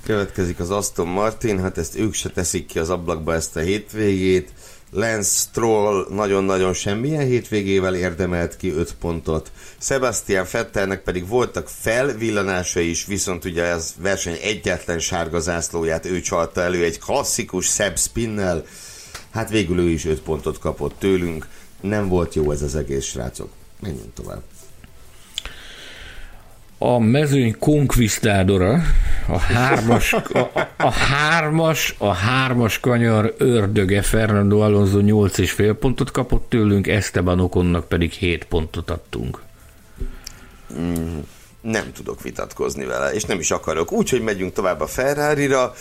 [0.08, 4.52] Következik az Aston Martin, hát ezt ők se teszik ki az ablakba ezt a hétvégét.
[4.90, 9.50] Lance Stroll nagyon-nagyon semmilyen hétvégével érdemelt ki 5 pontot.
[9.78, 16.60] Sebastian Fettelnek pedig voltak felvillanásai is, viszont ugye ez verseny egyetlen sárga zászlóját ő csalta
[16.60, 18.64] elő egy klasszikus Seb spinnel.
[19.30, 21.46] Hát végül ő is 5 pontot kapott tőlünk.
[21.80, 23.50] Nem volt jó ez az egész, srácok.
[23.80, 24.42] Menjünk tovább
[26.78, 28.82] a mezőny konkvisztádora,
[29.28, 36.10] a hármas, a, a, hármas, a hármas kanyar ördöge Fernando Alonso 8 és fél pontot
[36.10, 39.42] kapott tőlünk, Esteban Okonnak pedig 7 pontot adtunk.
[40.78, 41.18] Mm,
[41.60, 43.92] nem tudok vitatkozni vele, és nem is akarok.
[43.92, 45.74] Úgyhogy megyünk tovább a Ferrari-ra.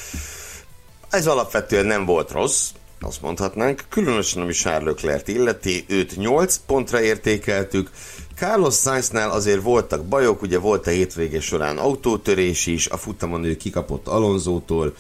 [1.10, 2.70] Ez alapvetően nem volt rossz,
[3.02, 7.90] azt mondhatnánk, különösen ami Charles Leclerc illeti, őt 8 pontra értékeltük,
[8.38, 13.56] Carlos Sainznál azért voltak bajok, ugye volt a hétvége során autótörés is, a futamon ő
[13.56, 14.96] kikapott Alonzótól,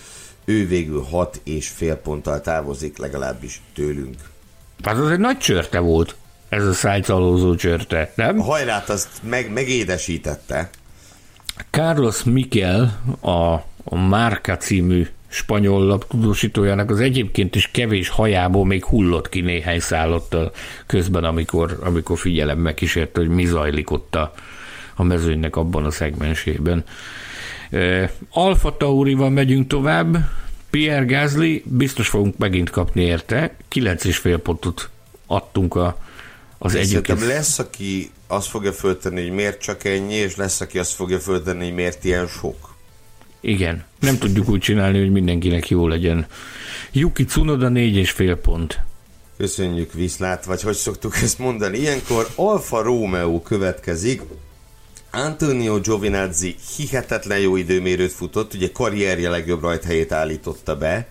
[0.45, 4.15] ő végül 6 és fél ponttal távozik, legalábbis tőlünk.
[4.83, 6.15] Hát az egy nagy csörte volt,
[6.49, 8.39] ez a Alonso csörte, nem?
[8.39, 10.69] A hajrát azt meg, megédesítette.
[11.69, 19.30] Carlos Miquel, a, a Márka című spanyol laptudósítójának az egyébként is kevés hajából még hullott
[19.30, 20.51] ki néhány szállottal
[20.86, 24.34] közben, amikor, amikor figyelemmel kísérte, hogy mi zajlik ott a,
[24.95, 26.84] a mezőnynek abban a szegmensében.
[28.30, 30.17] Alfa Taurival megyünk tovább,
[30.69, 34.89] Pierre Gasly, biztos fogunk megint kapni érte, 9,5 pontot
[35.28, 35.97] adtunk a,
[36.57, 37.07] az egyik.
[37.07, 41.63] lesz, aki azt fogja föltenni, hogy miért csak ennyi, és lesz, aki azt fogja föltenni,
[41.63, 42.75] hogy miért ilyen sok.
[43.41, 46.25] Igen, nem tudjuk úgy csinálni, hogy mindenkinek jó legyen.
[46.91, 48.79] Yuki Tsunoda négy és fél pont.
[49.38, 51.77] Köszönjük viszlát, vagy hogy szoktuk ezt mondani.
[51.77, 54.21] Ilyenkor Alfa Romeo következik.
[55.11, 61.07] Antonio Giovinazzi hihetetlen jó időmérőt futott, ugye karrierje legjobb rajthelyét állította be.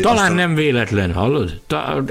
[0.00, 0.34] Talán Aztán...
[0.34, 1.60] nem véletlen, hallod?
[1.66, 2.04] Ta,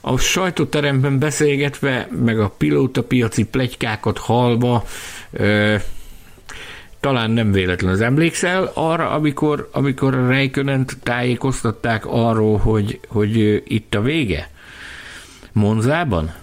[0.00, 4.84] a sajtóteremben beszélgetve, meg a pilótapiaci plegykákat halva,
[7.06, 14.00] talán nem véletlen az emlékszel arra, amikor, amikor Reikönent tájékoztatták arról, hogy, hogy itt a
[14.00, 14.50] vége?
[15.52, 16.34] Monzában?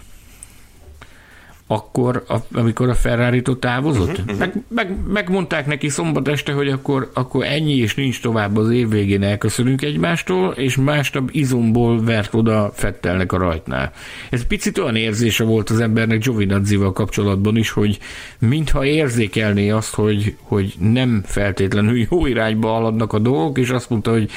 [1.73, 4.09] Akkor, a, amikor a ferrari távozott.
[4.09, 4.39] Uh-huh, uh-huh.
[4.39, 8.89] Meg, meg, megmondták neki szombat este, hogy akkor, akkor ennyi és nincs tovább az év
[8.89, 13.91] végén elköszönünk egymástól, és másnap izomból vert oda Fettelnek a rajtnál.
[14.29, 17.99] Ez picit olyan érzése volt az embernek Giovinazzival kapcsolatban is, hogy
[18.39, 24.11] mintha érzékelné azt, hogy, hogy nem feltétlenül jó irányba haladnak a dolgok, és azt mondta,
[24.11, 24.29] hogy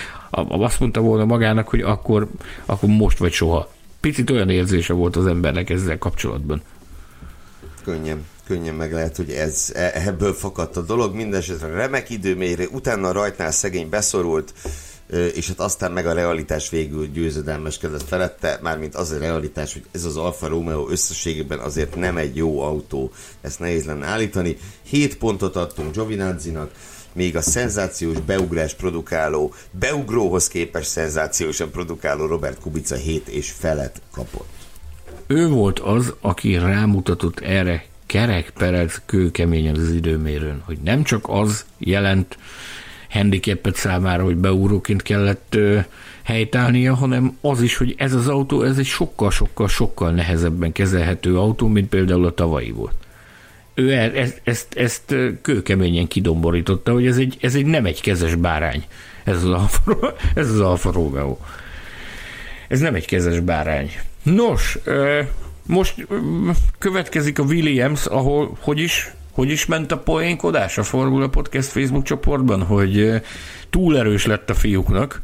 [0.49, 2.28] azt mondta volna magának, hogy akkor,
[2.66, 3.70] akkor most vagy soha.
[4.01, 6.62] Picit olyan érzése volt az embernek ezzel kapcsolatban
[7.87, 11.14] könnyen, könnyen meg lehet, hogy ez, e, ebből fakadt a dolog.
[11.14, 14.55] Mindenesetre remek időmérő, utána a rajtnál szegény beszorult,
[15.34, 20.05] és hát aztán meg a realitás végül győzedelmeskedett felette, mármint az a realitás, hogy ez
[20.05, 23.11] az Alfa Romeo összességében azért nem egy jó autó,
[23.41, 24.57] ezt nehéz lenne állítani.
[24.82, 26.70] 7 pontot adtunk Giovinazzinak,
[27.12, 34.55] még a szenzációs beugrás produkáló, beugróhoz képest szenzációsan produkáló Robert Kubica 7 és felet kapott
[35.27, 41.64] ő volt az, aki rámutatott erre kerek perec kőkeményen az időmérőn, hogy nem csak az
[41.79, 42.39] jelent
[43.11, 45.79] handicapet számára, hogy beúróként kellett ö,
[46.22, 51.89] helytállnia, hanem az is, hogy ez az autó, ez egy sokkal-sokkal-sokkal nehezebben kezelhető autó, mint
[51.89, 52.95] például a tavalyi volt.
[53.74, 58.85] Ő ezt, ezt, ezt kőkeményen kidomborította, hogy ez egy, ez egy nem egy kezes bárány,
[59.24, 61.37] ez az Alfa, ez az Alfa Romeo.
[62.68, 63.91] Ez nem egy kezes bárány.
[64.35, 64.79] Nos,
[65.62, 66.07] most
[66.79, 72.05] következik a Williams, ahol hogy is, hogy is ment a poénkodás a Formula Podcast Facebook
[72.05, 73.22] csoportban, hogy
[73.70, 75.22] túl erős lett a fiúknak.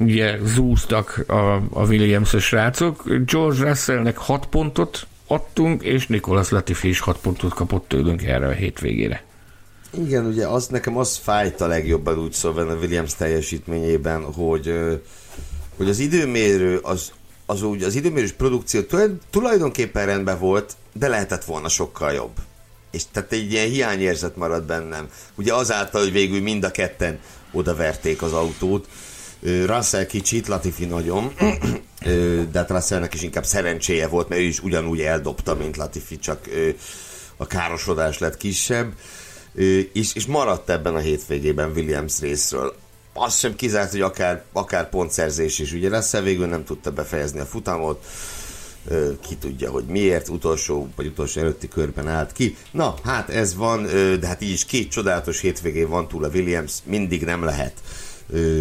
[0.00, 3.04] Ugye zúztak a, a Williams-es srácok.
[3.24, 8.52] George Russellnek 6 pontot adtunk, és Nicholas Latifi is 6 pontot kapott tőlünk erre a
[8.52, 9.24] hétvégére.
[9.90, 14.72] Igen, ugye az nekem az fájt a legjobban úgy szóval a Williams teljesítményében, hogy
[15.76, 17.12] hogy az időmérő az
[17.50, 18.80] az úgy az időmérős produkció
[19.30, 22.32] tulajdonképpen rendben volt, de lehetett volna sokkal jobb.
[22.90, 25.08] És tehát egy ilyen hiányérzet marad bennem.
[25.34, 27.18] Ugye azáltal, hogy végül mind a ketten
[27.52, 28.88] odaverték az autót.
[29.66, 31.32] Russell kicsit, Latifi nagyon,
[32.52, 36.48] de hát Russellnek is inkább szerencséje volt, mert ő is ugyanúgy eldobta, mint Latifi, csak
[37.36, 38.92] a károsodás lett kisebb.
[39.92, 42.74] És, és maradt ebben a hétvégében Williams részről
[43.20, 47.46] az sem kizárt, hogy akár, akár pontszerzés is ugye lesz, végül nem tudta befejezni a
[47.46, 48.04] futamot,
[49.28, 52.56] ki tudja, hogy miért, utolsó vagy utolsó előtti körben állt ki.
[52.70, 53.86] Na, hát ez van,
[54.20, 57.72] de hát így is két csodálatos hétvégén van túl a Williams, mindig nem lehet.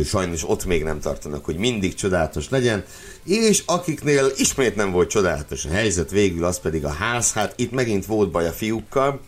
[0.05, 2.83] Sajnos ott még nem tartanak, hogy mindig csodálatos legyen,
[3.23, 7.71] és akiknél ismét nem volt csodálatos a helyzet, végül az pedig a ház, hát itt
[7.71, 9.21] megint volt baj a fiúkkal,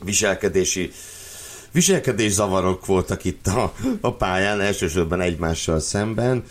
[0.00, 1.15] viselkedési viselkedés
[2.28, 6.44] zavarok voltak itt a, a pályán, elsősorban egymással szemben.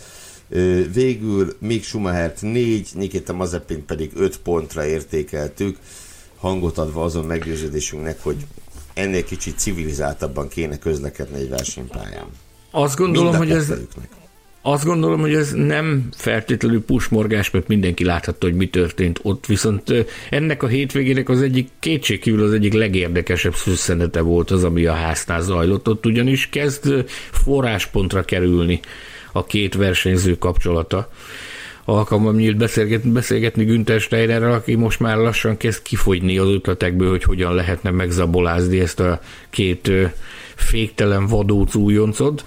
[0.92, 5.78] Végül Mick Schumachert 4, Nikita Mazepin pedig 5 pontra értékeltük,
[6.36, 8.36] hangot adva azon meggyőződésünknek, hogy
[8.94, 12.26] ennél kicsit civilizáltabban kéne közlekedni egy versenypályán.
[12.70, 13.72] Azt gondolom, hogy ez,
[14.68, 19.92] azt gondolom, hogy ez nem feltétlenül pusmorgás, mert mindenki láthatta, hogy mi történt ott, viszont
[20.30, 25.40] ennek a hétvégének az egyik kétségkívül az egyik legérdekesebb szüsszenete volt az, ami a háznál
[25.40, 25.88] zajlott.
[25.88, 28.80] Ott ugyanis kezd forráspontra kerülni
[29.32, 31.10] a két versenyző kapcsolata
[31.84, 37.22] alkalmam nyílt beszélgetni, beszélgetni Günther Steinerrel, aki most már lassan kezd kifogyni az ötletekből, hogy
[37.22, 39.90] hogyan lehetne megzabolázni ezt a két
[40.54, 42.44] féktelen vadóc újoncot.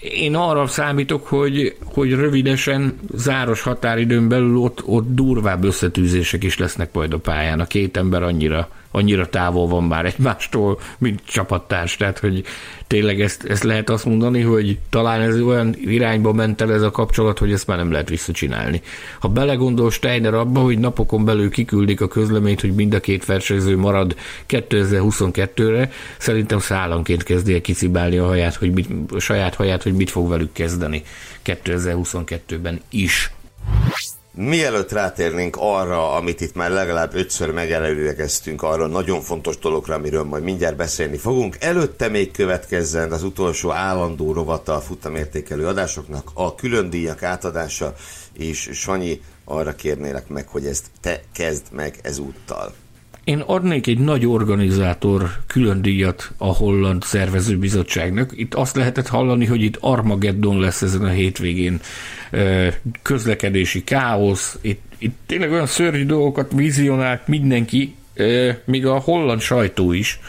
[0.00, 6.92] Én arra számítok, hogy, hogy rövidesen, záros határidőn belül ott, ott durvább összetűzések is lesznek
[6.92, 7.60] majd a pályán.
[7.60, 11.96] A két ember annyira annyira távol van már egymástól, mint csapattárs.
[11.96, 12.44] Tehát, hogy
[12.86, 16.90] tényleg ezt, ezt lehet azt mondani, hogy talán ez olyan irányba ment el ez a
[16.90, 18.82] kapcsolat, hogy ezt már nem lehet visszacsinálni.
[19.20, 23.76] Ha belegondol Steiner abba, hogy napokon belül kiküldik a közleményt, hogy mind a két versenyző
[23.76, 24.16] marad
[24.48, 30.10] 2022-re, szerintem szállanként kezdi el kicibálni a, haját, hogy mit, a saját haját, hogy mit
[30.10, 31.02] fog velük kezdeni
[31.44, 33.32] 2022-ben is.
[34.40, 40.42] Mielőtt rátérnénk arra, amit itt már legalább ötször megelőlegeztünk, arra nagyon fontos dologra, amiről majd
[40.42, 46.90] mindjárt beszélni fogunk, előtte még következzen az utolsó állandó rovata a futamértékelő adásoknak, a külön
[46.90, 47.94] díjak átadása,
[48.32, 52.74] és Sanyi, arra kérnélek meg, hogy ezt te kezd meg ezúttal.
[53.28, 58.32] Én adnék egy nagy organizátor külön díjat a holland szervezőbizottságnak.
[58.34, 61.80] Itt azt lehetett hallani, hogy itt Armageddon lesz ezen a hétvégén
[63.02, 67.94] közlekedési káosz, itt, itt tényleg olyan szörnyű dolgokat vizionált mindenki,
[68.64, 70.20] még a holland sajtó is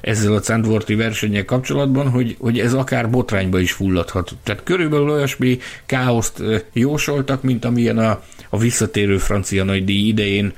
[0.00, 4.30] ezzel a Zandvorti versennyel kapcsolatban, hogy, hogy ez akár botrányba is fulladhat.
[4.42, 6.42] Tehát körülbelül olyasmi káoszt
[6.72, 10.52] jósoltak, mint amilyen a, a visszatérő francia nagydíj idején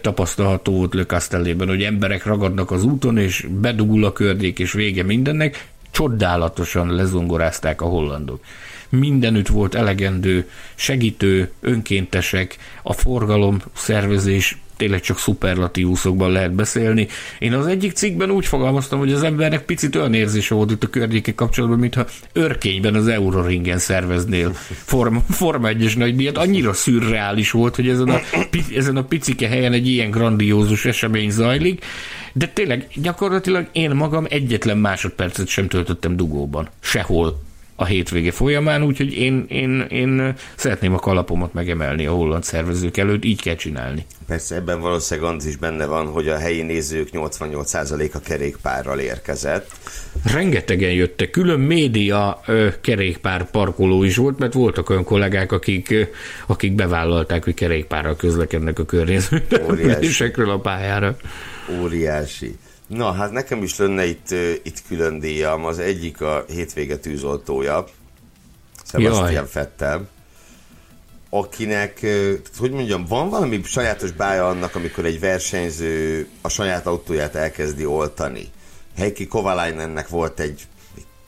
[0.00, 5.02] tapasztalható volt Le Castellében, hogy emberek ragadnak az úton, és bedugul a kördék, és vége
[5.02, 8.44] mindennek, csodálatosan lezongorázták a hollandok.
[8.88, 17.08] Mindenütt volt elegendő segítő, önkéntesek, a forgalom szervezés tényleg csak szuperlatívuszokban lehet beszélni.
[17.38, 20.90] Én az egyik cikkben úgy fogalmaztam, hogy az embernek picit olyan érzése volt itt a
[20.90, 24.52] környéke kapcsolatban, mintha örkényben az Euroringen szerveznél
[24.84, 26.38] Forma, Forma 1-es nagy díjat.
[26.38, 28.20] Annyira szürreális volt, hogy ezen a,
[28.74, 31.84] ezen a picike helyen egy ilyen grandiózus esemény zajlik,
[32.32, 36.68] de tényleg gyakorlatilag én magam egyetlen másodpercet sem töltöttem dugóban.
[36.80, 37.40] Sehol
[37.76, 43.24] a hétvége folyamán, úgyhogy én, én, én szeretném a kalapomat megemelni a holland szervezők előtt,
[43.24, 44.06] így kell csinálni.
[44.26, 49.70] Persze ebben valószínűleg az is benne van, hogy a helyi nézők 88%-a kerékpárral érkezett.
[50.32, 56.02] Rengetegen jöttek, külön média ö, kerékpár parkoló is volt, mert voltak olyan kollégák, akik, ö,
[56.46, 59.42] akik bevállalták, hogy kerékpárral közlekednek a környező
[60.36, 61.16] a pályára.
[61.80, 62.56] Óriási.
[62.86, 64.30] Na, hát nekem is lenne itt,
[64.62, 65.64] itt külön díjam.
[65.64, 67.84] Az egyik a hétvége tűzoltója,
[68.84, 70.08] Sebastian Fettel,
[71.30, 72.06] akinek,
[72.58, 78.48] hogy mondjam, van valami sajátos bája annak, amikor egy versenyző a saját autóját elkezdi oltani.
[78.96, 80.66] Heikki Kovalainennek volt egy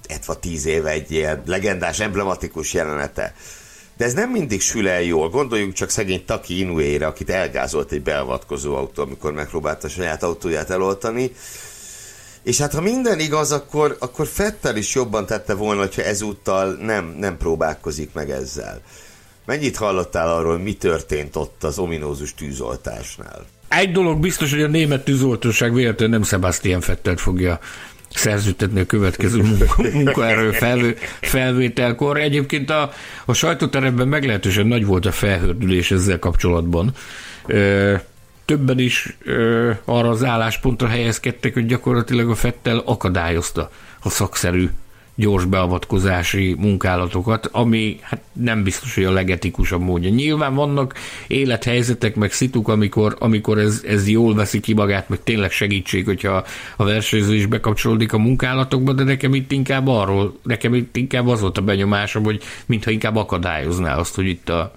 [0.07, 3.35] etva tíz éve egy ilyen legendás, emblematikus jelenete.
[3.97, 5.29] De ez nem mindig sül el jól.
[5.29, 11.33] Gondoljunk csak szegény Taki Inuére, akit elgázolt egy beavatkozó autó, amikor megpróbálta saját autóját eloltani.
[12.43, 17.17] És hát ha minden igaz, akkor, akkor Fettel is jobban tette volna, hogyha ezúttal nem,
[17.19, 18.81] nem próbálkozik meg ezzel.
[19.47, 23.45] Mennyit hallottál arról, mi történt ott az ominózus tűzoltásnál?
[23.69, 27.59] Egy dolog biztos, hogy a német tűzoltóság véletlenül nem Sebastian Fettelt fogja
[28.17, 32.21] szerződtetni a következő munka, munkaerő felvő, felvételkor.
[32.21, 32.93] Egyébként a,
[33.25, 36.93] a sajtóteremben meglehetősen nagy volt a felhördülés ezzel kapcsolatban.
[37.47, 37.95] Ö,
[38.45, 44.69] többen is ö, arra az álláspontra helyezkedtek, hogy gyakorlatilag a Fettel akadályozta a szakszerű
[45.17, 50.11] gyors beavatkozási munkálatokat, ami hát nem biztos, hogy a legetikusabb módja.
[50.11, 50.95] Nyilván vannak
[51.27, 56.45] élethelyzetek, meg szituk, amikor, amikor ez, ez jól veszi ki magát, meg tényleg segítség, hogyha
[56.77, 61.41] a versenyző is bekapcsolódik a munkálatokba, de nekem itt inkább arról, nekem itt inkább az
[61.41, 64.73] volt a benyomásom, hogy mintha inkább akadályozná azt, hogy itt a,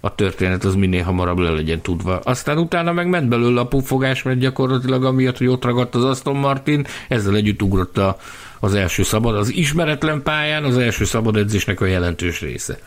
[0.00, 2.18] a történet az minél hamarabb le legyen tudva.
[2.18, 6.36] Aztán utána meg ment belőle a pufogás, mert gyakorlatilag amiatt, hogy ott ragadt az Aston
[6.36, 8.16] Martin, ezzel együtt ugrott a,
[8.64, 12.78] az első szabad, az ismeretlen pályán az első szabad edzésnek a jelentős része.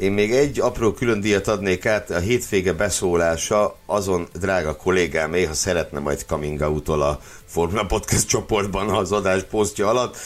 [0.00, 5.54] Én még egy apró külön díjat adnék át, a hétvége beszólása azon drága kollégámé, ha
[5.54, 10.16] szeretne majd coming out a Formula Podcast csoportban az adás posztja alatt,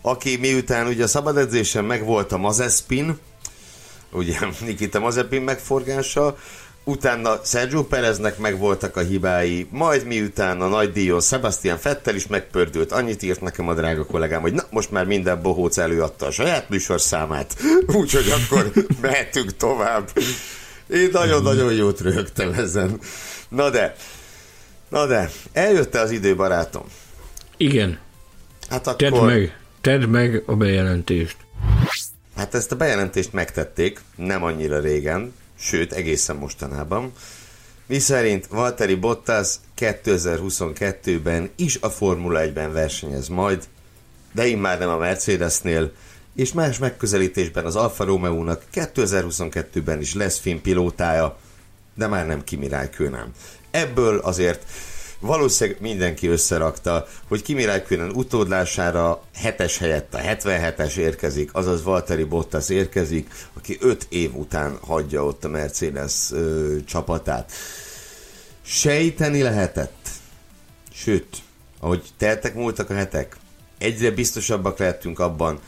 [0.00, 3.18] aki miután ugye a szabad edzésen megvolt a Mazespin,
[4.12, 6.36] ugye Nikita Mazepin megforgása,
[6.84, 12.92] utána Sergio Pereznek megvoltak a hibái, majd miután a nagy díjon Sebastian Fettel is megpördült,
[12.92, 16.68] annyit írt nekem a drága kollégám, hogy na, most már minden bohóc előadta a saját
[16.68, 17.56] műsorszámát,
[18.00, 20.10] úgyhogy akkor mehetünk tovább.
[20.86, 22.98] Én nagyon-nagyon jót röhögtem ezen.
[23.48, 23.96] Na de,
[24.88, 26.84] na de, eljött az idő, barátom?
[27.56, 27.98] Igen.
[28.68, 28.96] Hát akkor...
[28.96, 31.36] Tedd meg, tedd meg a bejelentést.
[32.36, 37.12] Hát ezt a bejelentést megtették, nem annyira régen, sőt egészen mostanában,
[37.86, 43.64] mi szerint Valtteri Bottas 2022-ben is a Formula 1-ben versenyez majd,
[44.32, 45.92] de immár nem a Mercedesnél,
[46.34, 51.38] és más megközelítésben az Alfa Romeo-nak 2022-ben is lesz filmpilótája,
[51.94, 53.32] de már nem Kimi Räikkönen.
[53.70, 54.64] Ebből azért
[55.22, 62.68] valószínűleg mindenki összerakta, hogy Kimi Räikkönen utódlására 7-es helyett a 77-es érkezik, azaz Valtteri Bottas
[62.68, 67.52] érkezik, aki 5 év után hagyja ott a Mercedes ö, csapatát.
[68.62, 70.08] Sejteni lehetett.
[70.92, 71.36] Sőt,
[71.80, 73.36] ahogy teltek múltak a hetek,
[73.78, 75.58] egyre biztosabbak lehetünk abban,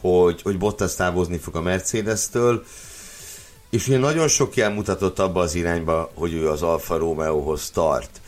[0.00, 2.64] hogy, hogy Bottas távozni fog a Mercedes-től,
[3.70, 8.20] és ugye nagyon sok jel mutatott abba az irányba, hogy ő az Alfa Romeo-hoz tart.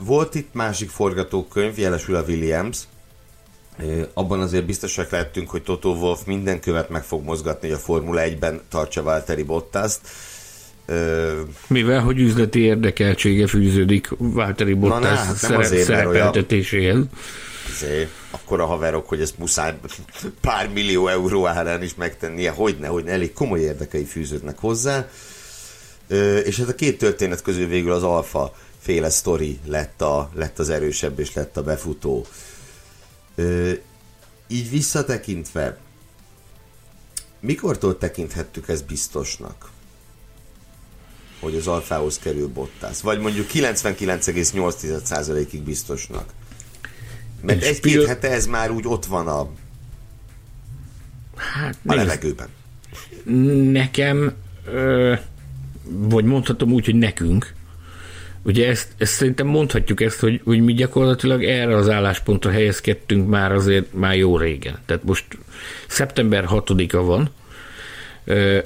[0.00, 2.78] Volt itt másik forgatókönyv, jelesül a Williams,
[4.14, 8.22] abban azért biztosak lehetünk, hogy Toto Wolff minden követ meg fog mozgatni, hogy a Formula
[8.24, 10.00] 1-ben tartsa Valtteri Bottaszt.
[11.66, 17.04] Mivel, hogy üzleti érdekeltsége fűződik Valtteri Bottas Na, hát szere- szerepeltetéséhez.
[17.72, 19.74] Azért, akkor a haverok, hogy ezt muszáj
[20.40, 25.08] pár millió euró árán is megtennie, hogyne, hogy elég komoly érdekei fűződnek hozzá.
[26.44, 30.68] És ez a két történet közül végül az alfa féle sztori lett, a, lett az
[30.68, 32.26] erősebb és lett a befutó.
[33.34, 33.72] Ö,
[34.48, 35.78] így visszatekintve,
[37.40, 39.70] mikortól tekinthettük ezt biztosnak?
[41.40, 43.02] Hogy az alfához kerül Bottas?
[43.02, 46.32] Vagy mondjuk 99,8%-ig biztosnak?
[47.40, 48.06] Mert egy-két pil...
[48.06, 49.48] hete ez már úgy ott van a,
[51.36, 52.48] hát, a levegőben.
[53.72, 54.32] Nekem,
[54.66, 55.14] ö,
[55.84, 57.54] vagy mondhatom úgy, hogy nekünk,
[58.42, 63.52] Ugye ezt, ezt szerintem mondhatjuk ezt, hogy, hogy mi gyakorlatilag erre az álláspontra helyezkedtünk már
[63.52, 64.78] azért már jó régen.
[64.86, 65.24] Tehát most
[65.86, 67.30] szeptember 6-a van,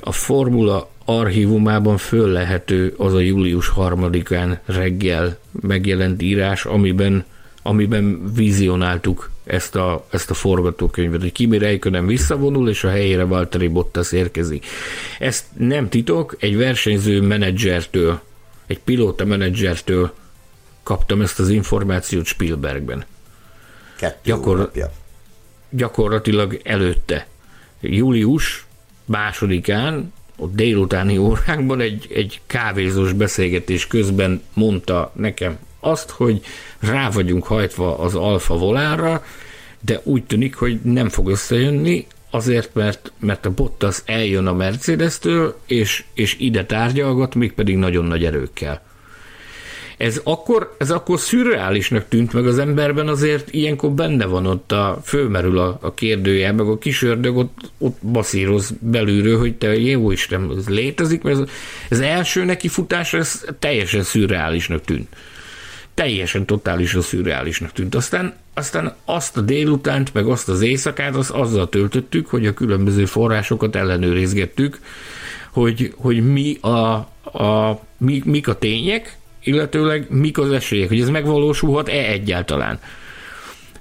[0.00, 7.24] a formula archívumában föl lehető az a július 3-án reggel megjelent írás, amiben,
[7.62, 13.68] amiben vizionáltuk ezt a, ezt a forgatókönyvet, hogy Kimi Räikkönen visszavonul, és a helyére Valtteri
[13.68, 14.66] Bottas érkezik.
[15.18, 18.20] Ezt nem titok, egy versenyző menedzsertől
[18.66, 20.12] egy pilóta menedzsertől
[20.82, 23.04] kaptam ezt az információt Spielbergben.
[23.96, 24.90] Kettő Gyakor-
[25.70, 27.26] Gyakorlatilag előtte.
[27.80, 28.66] Július
[29.04, 36.40] másodikán, ott délutáni órákban egy, egy kávézós beszélgetés közben mondta nekem azt, hogy
[36.78, 39.24] rá vagyunk hajtva az alfa volára,
[39.80, 45.56] de úgy tűnik, hogy nem fog összejönni, azért, mert, mert a Bottas eljön a Mercedes-től,
[45.66, 48.82] és, és ide tárgyalgat, mégpedig nagyon nagy erőkkel.
[49.96, 55.00] Ez akkor, ez akkor szürreálisnak tűnt meg az emberben, azért ilyenkor benne van ott a,
[55.04, 60.10] fölmerül a, a kérdője, meg a kis ördög ott, ott baszíroz belülről, hogy te jó
[60.10, 61.48] Isten, ez létezik, mert ez,
[61.88, 65.08] ez első neki futás, ez teljesen szürreálisnak tűnt
[65.94, 67.94] teljesen totálisan szürreálisnak tűnt.
[67.94, 73.04] Aztán, aztán azt a délutánt, meg azt az éjszakát, az azzal töltöttük, hogy a különböző
[73.04, 74.80] forrásokat ellenőrizgettük,
[75.50, 76.68] hogy, hogy mi a,
[77.38, 82.78] a, mi, mik a tények, illetőleg mik az esélyek, hogy ez megvalósulhat-e egyáltalán.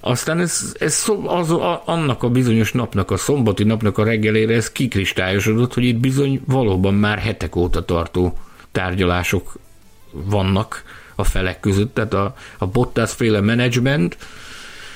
[0.00, 4.72] Aztán ez, ez az, a, annak a bizonyos napnak, a szombati napnak a reggelére ez
[4.72, 8.38] kikristályosodott, hogy itt bizony valóban már hetek óta tartó
[8.72, 9.58] tárgyalások
[10.10, 10.82] vannak,
[11.14, 14.16] a felek között, tehát a, a Bottas féle management,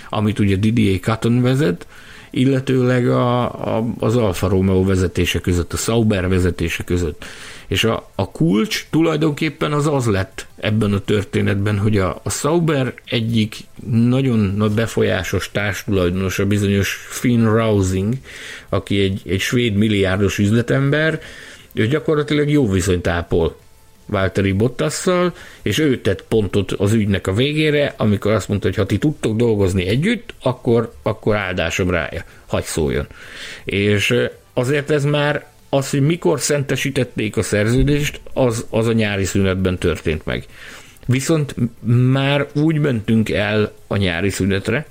[0.09, 1.87] amit ugye Didier Cotton vezet,
[2.31, 3.43] illetőleg a,
[3.77, 7.25] a, az Alfa Romeo vezetése között, a Sauber vezetése között.
[7.67, 12.95] És a, a kulcs tulajdonképpen az az lett ebben a történetben, hogy a, a Sauber
[13.05, 13.57] egyik
[13.91, 18.15] nagyon nagy befolyásos társtulajdonos, a bizonyos Finn Rausing,
[18.69, 21.21] aki egy, egy svéd milliárdos üzletember,
[21.73, 23.57] ő gyakorlatilag jó viszonyt ápol
[24.09, 28.87] Válteri Bottasszal, és ő tett pontot az ügynek a végére, amikor azt mondta, hogy ha
[28.87, 33.07] ti tudtok dolgozni együtt, akkor, akkor áldásom rája, hagy szóljon.
[33.65, 34.15] És
[34.53, 40.25] azért ez már az, hogy mikor szentesítették a szerződést, az, az a nyári szünetben történt
[40.25, 40.47] meg.
[41.07, 41.55] Viszont
[42.11, 44.87] már úgy mentünk el a nyári szünetre,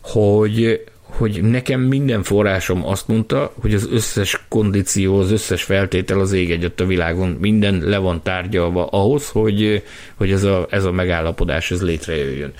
[0.00, 6.32] hogy hogy nekem minden forrásom azt mondta, hogy az összes kondíció, az összes feltétel az
[6.32, 9.82] ég egyet a világon, minden le van tárgyalva ahhoz, hogy,
[10.14, 12.52] hogy ez, a, ez a megállapodás ez létrejöjjön.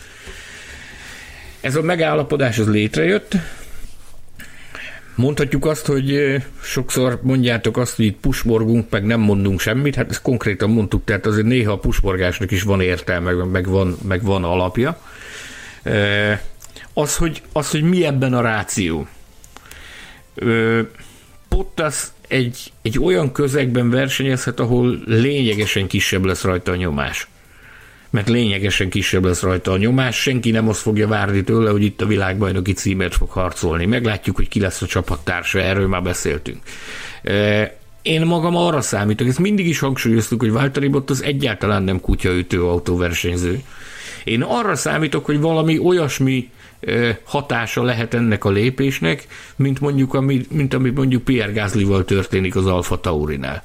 [1.61, 3.37] Ez a megállapodás ez létrejött,
[5.15, 10.23] Mondhatjuk azt, hogy sokszor mondjátok azt, hogy itt pusmorgunk, meg nem mondunk semmit, hát ezt
[10.23, 15.01] konkrétan mondtuk, tehát azért néha a pusmorgásnak is van értelme, meg van, meg van alapja
[17.01, 19.07] az hogy, az, hogy mi ebben a ráció.
[21.49, 27.29] Bottas egy, egy olyan közegben versenyezhet, ahol lényegesen kisebb lesz rajta a nyomás.
[28.11, 32.01] Mert lényegesen kisebb lesz rajta a nyomás, senki nem azt fogja várni tőle, hogy itt
[32.01, 33.87] a világbajnoki címért fog harcolni.
[33.87, 36.59] Meglátjuk, hogy ki lesz a csapattársa, erről már beszéltünk.
[38.03, 43.61] Én magam arra számítok, ezt mindig is hangsúlyoztuk, hogy Valtteri Bottas egyáltalán nem kutyaütő autóversenyző.
[44.25, 46.51] Én arra számítok, hogy valami olyasmi
[47.23, 49.27] hatása lehet ennek a lépésnek,
[49.57, 53.65] mint mondjuk, ami, mint ami mondjuk Pierre Gasly-val történik az Alfa Taurinál.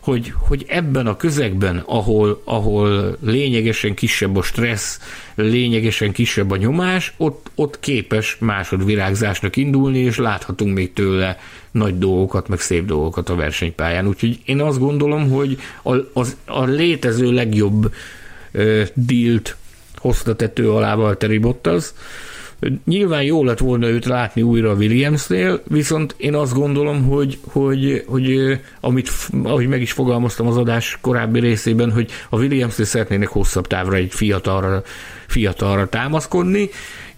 [0.00, 5.00] Hogy, hogy ebben a közegben, ahol, ahol lényegesen kisebb a stressz,
[5.34, 11.38] lényegesen kisebb a nyomás, ott, ott képes másodvirágzásnak indulni, és láthatunk még tőle
[11.70, 14.06] nagy dolgokat, meg szép dolgokat a versenypályán.
[14.06, 17.94] Úgyhogy én azt gondolom, hogy a, az, a létező legjobb
[18.52, 19.56] uh, dílt
[20.00, 21.92] hozta tető alá Valtteri Bottas.
[22.84, 28.04] Nyilván jó lett volna őt látni újra a Williamsnél, viszont én azt gondolom, hogy, hogy,
[28.06, 29.10] hogy amit,
[29.42, 34.12] ahogy meg is fogalmaztam az adás korábbi részében, hogy a Williamsnél szeretnének hosszabb távra egy
[34.12, 34.82] fiatalra,
[35.26, 36.68] fiatalra támaszkodni,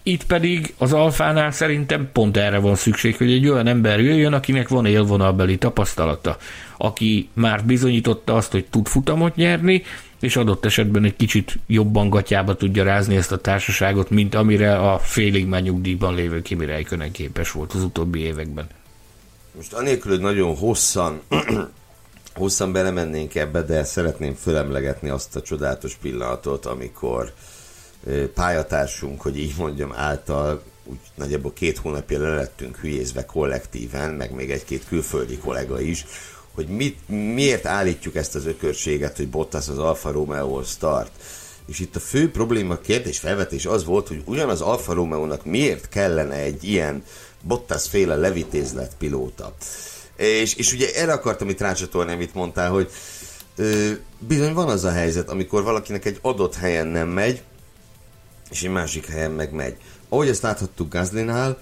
[0.02, 4.68] itt pedig az alfánál szerintem pont erre van szükség, hogy egy olyan ember jöjjön, akinek
[4.68, 6.36] van élvonalbeli tapasztalata,
[6.76, 9.82] aki már bizonyította azt, hogy tud futamot nyerni,
[10.22, 14.98] és adott esetben egy kicsit jobban gatyába tudja rázni ezt a társaságot, mint amire a
[14.98, 18.66] félig már nyugdíjban lévő Kimi Räikkönen képes volt az utóbbi években.
[19.56, 21.20] Most anélkül, hogy nagyon hosszan
[22.34, 27.32] hosszan belemennénk ebbe, de szeretném fölemlegetni azt a csodálatos pillanatot, amikor
[28.34, 34.50] pályatársunk, hogy így mondjam, által úgy nagyjából két hónapja le lettünk hülyézve kollektíven, meg még
[34.50, 36.04] egy-két külföldi kollega is,
[36.54, 41.10] hogy mit, miért állítjuk ezt az ökörséget, hogy Bottas az Alfa Romeo start.
[41.66, 46.34] És itt a fő probléma, kérdés, felvetés az volt, hogy ugyanaz Alfa Romeo-nak miért kellene
[46.34, 47.04] egy ilyen
[47.42, 49.54] Bottas féle levitézlet pilóta.
[50.16, 52.90] És, és ugye erre akartam itt rácsatolni, amit mondtál, hogy
[53.56, 57.42] ö, bizony van az a helyzet, amikor valakinek egy adott helyen nem megy,
[58.50, 59.76] és egy másik helyen meg megy.
[60.08, 61.58] Ahogy ezt láthattuk Gazlinál,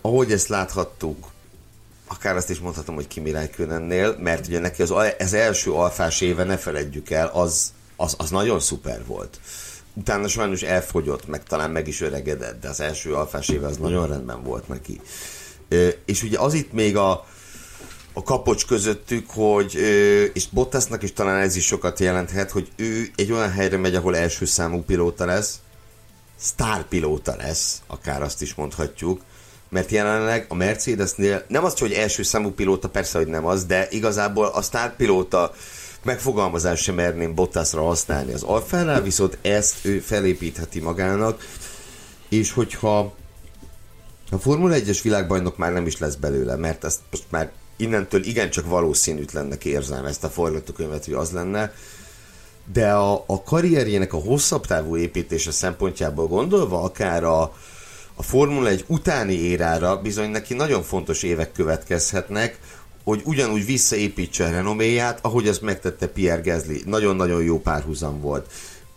[0.00, 1.29] ahogy ezt láthattuk,
[2.12, 6.44] akár azt is mondhatom, hogy Kimi Räikkönennél, mert ugye neki az, az első alfás éve,
[6.44, 9.40] ne feledjük el, az, az, az nagyon szuper volt.
[9.94, 14.06] Utána sajnos elfogyott, meg talán meg is öregedett, de az első alfás éve az nagyon
[14.06, 15.00] rendben volt neki.
[16.04, 17.26] És ugye az itt még a,
[18.12, 19.74] a kapocs közöttük, hogy,
[20.32, 24.16] és Bottasnak is talán ez is sokat jelenthet, hogy ő egy olyan helyre megy, ahol
[24.16, 25.58] első számú pilóta lesz,
[26.36, 29.20] sztárpilóta lesz, akár azt is mondhatjuk,
[29.70, 33.86] mert jelenleg a Mercedesnél nem az, hogy első számú pilóta, persze, hogy nem az, de
[33.90, 35.52] igazából a sztárpilóta
[36.02, 41.46] megfogalmazás sem merném Bottasra használni az Alfánál, viszont ezt ő felépítheti magának,
[42.28, 43.14] és hogyha
[44.30, 48.66] a Formula 1-es világbajnok már nem is lesz belőle, mert ezt most már innentől igencsak
[48.66, 51.72] valószínűtlennek érzem ezt a forgatókönyvet, hogy az lenne,
[52.72, 57.52] de a, a karrierjének a hosszabb távú építése szempontjából gondolva, akár a,
[58.20, 62.58] a Formula 1 utáni érára bizony neki nagyon fontos évek következhetnek,
[63.04, 66.82] hogy ugyanúgy visszaépítse a renoméját, ahogy azt megtette Pierre Gasly.
[66.86, 68.52] Nagyon-nagyon jó párhuzam volt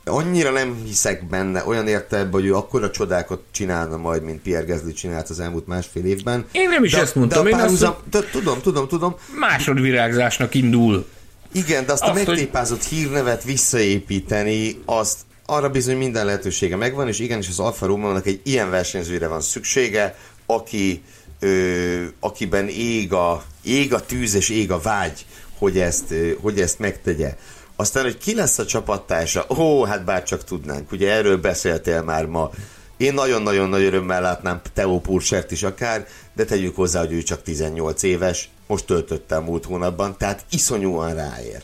[0.05, 4.91] annyira nem hiszek benne, olyan értelemben, hogy ő akkora csodákat csinálna majd, mint Pierre Gasly
[4.91, 6.45] csinált az elmúlt másfél évben.
[6.51, 9.15] Én nem is de, ezt mondtam, de én azt, de, tudom, tudom, tudom.
[9.39, 11.05] Másodvirágzásnak indul.
[11.51, 12.97] Igen, de azt, azt a megtépázott hogy...
[12.97, 18.69] hírnevet visszaépíteni, azt arra bizony minden lehetősége megvan, és igenis az Alfa romeo egy ilyen
[18.69, 20.15] versenyzőre van szüksége,
[20.45, 21.03] aki,
[21.39, 25.25] ö, akiben ég a, ég a tűz és ég a vágy,
[25.57, 27.35] hogy ezt, ö, hogy ezt megtegye.
[27.75, 32.25] Aztán, hogy ki lesz a csapattársa, ó, hát bár csak tudnánk, ugye erről beszéltél már
[32.25, 32.51] ma.
[32.97, 37.41] Én nagyon-nagyon nagy örömmel látnám Teo Pursert is akár, de tegyük hozzá, hogy ő csak
[37.41, 41.63] 18 éves, most töltötte a múlt hónapban, tehát iszonyúan ráér.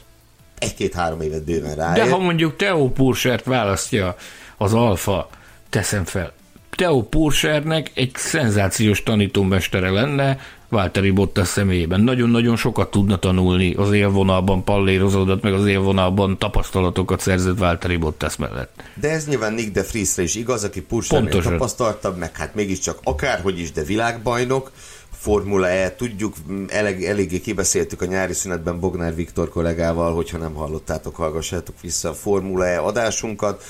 [0.60, 2.04] Egy-két-három évet bőven ráér.
[2.04, 4.16] De ha mondjuk Teo Pursert választja
[4.58, 5.30] az Alfa,
[5.70, 6.34] teszem fel,
[6.80, 12.02] Teo Pursernek egy szenzációs tanítómestere lenne, Válteri Bottas személyében.
[12.02, 18.84] Nagyon-nagyon sokat tudna tanulni az élvonalban pallérozódott, meg az élvonalban tapasztalatokat szerzett Válteri Bottas mellett.
[18.94, 23.60] De ez nyilván Nick de Friesre is igaz, aki Pursernél tapasztaltabb, meg hát mégiscsak akárhogy
[23.60, 24.72] is, de világbajnok,
[25.20, 26.36] Formula E, tudjuk,
[26.68, 32.14] elég, eléggé kibeszéltük a nyári szünetben Bognár Viktor kollégával, hogyha nem hallottátok, hallgassátok vissza a
[32.14, 33.64] Formula E adásunkat,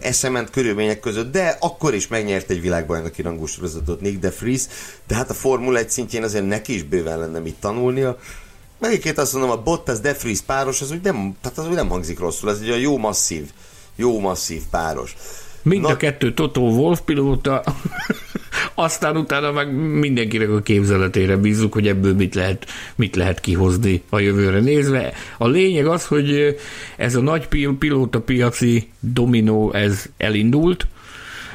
[0.00, 4.62] eszement körülmények között, de akkor is megnyert egy világbajnoki rangú sorozatot Nick de Vries,
[5.06, 8.18] de hát a Formula 1 szintjén azért neki is bőven lenne mit tanulnia.
[8.78, 11.88] Megint azt mondom, a Bottas de Vries páros, az úgy nem, tehát az úgy nem
[11.88, 13.50] hangzik rosszul, ez egy olyan jó masszív,
[13.96, 15.16] jó masszív páros.
[15.62, 17.62] Mind Na, a kettő Toto Wolf pilóta.
[18.74, 24.18] Aztán utána meg mindenkinek a képzeletére bízzuk, hogy ebből mit lehet, mit lehet kihozni a
[24.18, 25.12] jövőre nézve.
[25.38, 26.56] A lényeg az, hogy
[26.96, 27.48] ez a nagy
[27.78, 30.86] pilóta piaci dominó, ez elindult,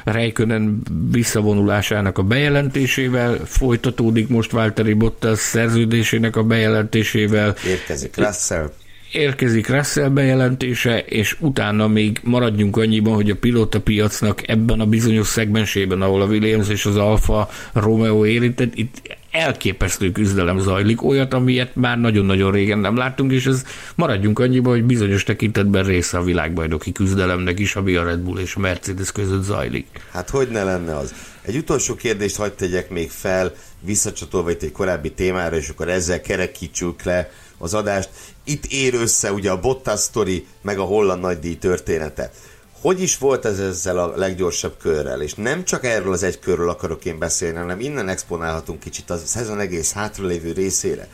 [0.04, 7.54] Reikönen visszavonulásának a bejelentésével, folytatódik most Valtteri Bottas szerződésének a bejelentésével.
[7.66, 8.70] Érkezik Russell
[9.14, 15.26] érkezik Russell bejelentése, és utána még maradjunk annyiban, hogy a pilóta piacnak ebben a bizonyos
[15.26, 21.76] szegmensében, ahol a Williams és az Alfa Romeo érintett, itt elképesztő küzdelem zajlik, olyat, amilyet
[21.76, 23.64] már nagyon-nagyon régen nem láttunk, és ez
[23.94, 28.54] maradjunk annyiban, hogy bizonyos tekintetben része a világbajnoki küzdelemnek is, ami a Red Bull és
[28.54, 29.86] a Mercedes között zajlik.
[30.10, 31.14] Hát hogy ne lenne az?
[31.42, 36.20] Egy utolsó kérdést hagyd tegyek még fel, visszacsatolva itt egy korábbi témára, és akkor ezzel
[36.20, 37.30] kerekítsük le
[37.64, 38.08] az adást.
[38.44, 42.32] Itt ér össze ugye a Bottas sztori, meg a holland nagydíj története.
[42.80, 45.22] Hogy is volt ez ezzel a leggyorsabb körrel?
[45.22, 49.16] És nem csak erről az egy körről akarok én beszélni, hanem innen exponálhatunk kicsit a
[49.16, 51.08] szezon egész hátralévő részére.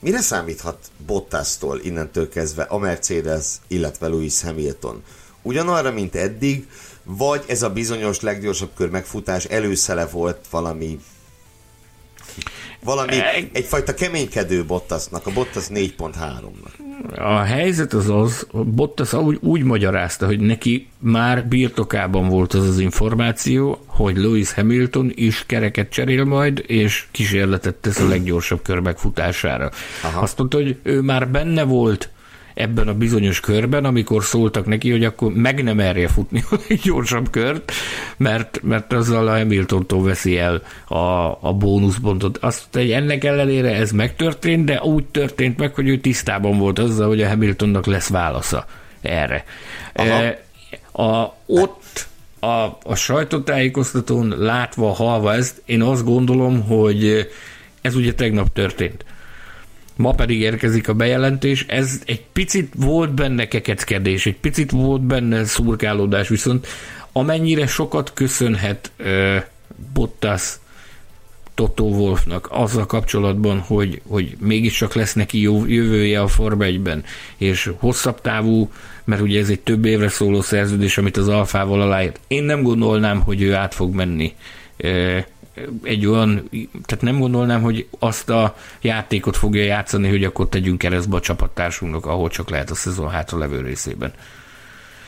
[0.00, 5.02] Mire számíthat Bottas-tól innentől kezdve a Mercedes, illetve Lewis Hamilton?
[5.42, 6.68] Ugyanarra, mint eddig,
[7.02, 11.00] vagy ez a bizonyos leggyorsabb kör megfutás előszele volt valami
[12.84, 13.16] valami,
[13.52, 17.18] egyfajta keménykedő Bottasnak, a Bottas 4.3-nak.
[17.18, 22.78] A helyzet az az, Bottas úgy, úgy magyarázta, hogy neki már birtokában volt az az
[22.78, 29.70] információ, hogy Lewis Hamilton is kereket cserél majd, és kísérletet tesz a leggyorsabb kör megfutására.
[30.02, 30.20] Aha.
[30.20, 32.08] Azt mondta, hogy ő már benne volt
[32.54, 37.30] ebben a bizonyos körben, amikor szóltak neki, hogy akkor meg nem merje futni a gyorsabb
[37.30, 37.72] kört,
[38.16, 42.38] mert, mert azzal a Hamiltontól veszi el a, a bónuszpontot.
[42.38, 47.08] Azt, hogy ennek ellenére ez megtörtént, de úgy történt meg, hogy ő tisztában volt azzal,
[47.08, 48.66] hogy a Hamiltonnak lesz válasza
[49.00, 49.44] erre.
[49.92, 50.42] E,
[50.92, 52.06] a, ott
[52.40, 57.28] a, a sajtótájékoztatón látva, halva ezt, én azt gondolom, hogy
[57.80, 59.04] ez ugye tegnap történt
[59.96, 61.64] ma pedig érkezik a bejelentés.
[61.68, 66.66] Ez egy picit volt benne kekeckedés, egy picit volt benne szurkálódás, viszont
[67.12, 69.36] amennyire sokat köszönhet uh,
[69.92, 70.58] Bottas
[71.54, 77.04] Toto Wolfnak azzal kapcsolatban, hogy, hogy mégiscsak lesz neki jó jövője a Forma 1-ben,
[77.36, 78.70] és hosszabb távú,
[79.04, 82.20] mert ugye ez egy több évre szóló szerződés, amit az Alfával aláírt.
[82.26, 84.34] Én nem gondolnám, hogy ő át fog menni
[85.82, 86.48] egy olyan,
[86.86, 92.06] tehát nem gondolnám, hogy azt a játékot fogja játszani, hogy akkor tegyünk keresztbe a csapattársunknak,
[92.06, 94.12] ahol csak lehet a szezon hátra levő részében.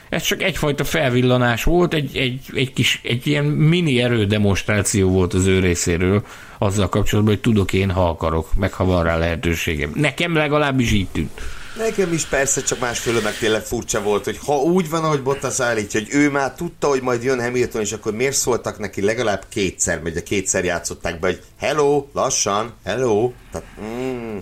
[0.08, 5.46] Ez csak egyfajta felvillanás volt, egy, egy, egy kis, egy ilyen mini erődemonstráció volt az
[5.46, 6.24] ő részéről,
[6.58, 9.90] azzal kapcsolatban, hogy tudok én, ha akarok, meg ha van rá lehetőségem.
[9.94, 11.40] Nekem legalábbis így tűnt.
[11.78, 15.60] Nekem is persze, csak másfél meg tényleg furcsa volt, hogy ha úgy van, ahogy Bottas
[15.60, 19.44] állítja, hogy ő már tudta, hogy majd jön Hamilton, és akkor miért szóltak neki legalább
[19.48, 23.32] kétszer, mert kétszer játszották be, hogy hello, lassan, hello.
[23.52, 24.38] Tehát, mm,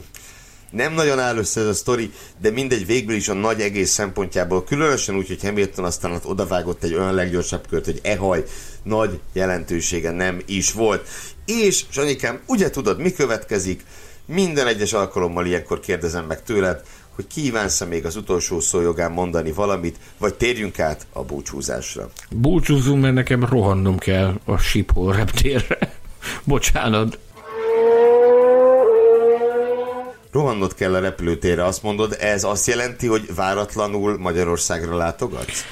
[0.71, 4.65] nem nagyon áll össze ez a sztori, de mindegy, végül is a nagy egész szempontjából,
[4.65, 8.45] különösen úgy, hogy Hamilton aztán ott odavágott egy olyan leggyorsabb kört, hogy ehaj,
[8.83, 11.09] nagy jelentősége nem is volt.
[11.47, 13.85] És, Sanyikám, ugye tudod, mi következik?
[14.27, 16.83] Minden egyes alkalommal ilyenkor kérdezem meg tőled,
[17.15, 22.11] hogy kívánsz-e még az utolsó szójogán mondani valamit, vagy térjünk át a búcsúzásra.
[22.31, 25.79] Búcsúzunk, mert nekem rohannom kell a Schiphol reptérre.
[26.45, 27.19] Bocsánat.
[30.31, 35.65] Rohannod kell a repülőtérre, azt mondod, ez azt jelenti, hogy váratlanul Magyarországra látogatsz?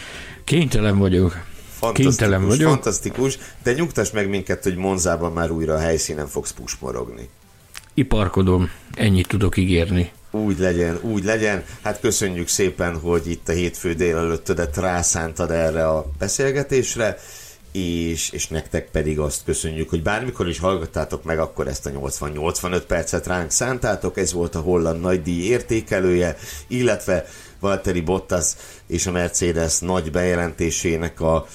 [0.44, 1.36] Kénytelen vagyok.
[1.68, 2.68] Fantasztikus, Kénytelen vagyok.
[2.68, 7.28] Fantasztikus, de nyugtass meg minket, hogy Monzában már újra a helyszínen fogsz pusmorogni.
[7.94, 10.12] Iparkodom, ennyit tudok ígérni.
[10.34, 11.64] Úgy legyen, úgy legyen.
[11.82, 17.18] Hát köszönjük szépen, hogy itt a hétfő délelőttödet rászántad erre a beszélgetésre,
[17.72, 22.82] és, és nektek pedig azt köszönjük, hogy bármikor is hallgattátok meg, akkor ezt a 80-85
[22.86, 24.18] percet ránk szántátok.
[24.18, 26.36] Ez volt a holland nagydíj értékelője,
[26.66, 27.26] illetve
[27.60, 28.46] Valtteri Bottas
[28.86, 31.46] és a Mercedes nagy bejelentésének a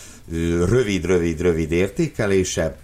[0.66, 2.78] rövid-rövid-rövid értékelése.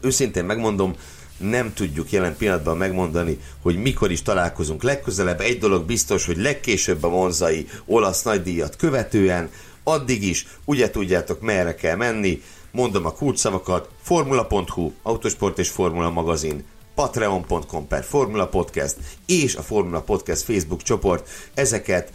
[0.00, 0.94] Őszintén megmondom,
[1.40, 4.82] nem tudjuk jelen pillanatban megmondani, hogy mikor is találkozunk.
[4.82, 5.40] Legközelebb.
[5.40, 9.50] Egy dolog biztos, hogy legkésőbb a monzai olasz nagydíjat követően,
[9.82, 16.64] addig is ugye tudjátok merre kell menni, mondom a kulcsszavakat, formula.hu, autosport és formula magazin,
[16.94, 18.96] patreon.com per Formula Podcast
[19.26, 21.28] és a Formula Podcast Facebook csoport.
[21.54, 22.12] Ezeket,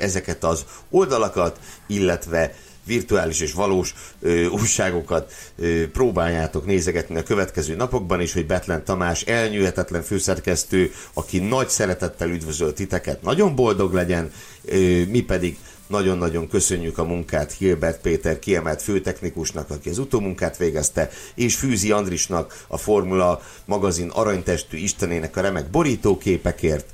[0.00, 2.54] ezeket az oldalakat, illetve
[2.86, 9.22] virtuális és valós ö, újságokat ö, próbáljátok nézegetni a következő napokban is, hogy Betlen Tamás
[9.22, 14.32] elnyűhetetlen főszerkesztő, aki nagy szeretettel üdvözöl titeket, nagyon boldog legyen,
[14.64, 15.56] ö, mi pedig
[15.86, 22.64] nagyon-nagyon köszönjük a munkát Hilbert Péter kiemelt főtechnikusnak, aki az utómunkát végezte, és Fűzi Andrisnak,
[22.68, 26.86] a Formula magazin aranytestű istenének a remek borítóképekért.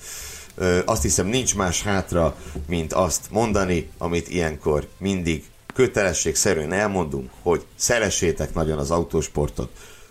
[0.84, 2.36] Azt hiszem nincs más hátra,
[2.68, 9.70] mint azt mondani, amit ilyenkor mindig kötelességszerűen elmondunk, hogy szeressétek nagyon az autósportot.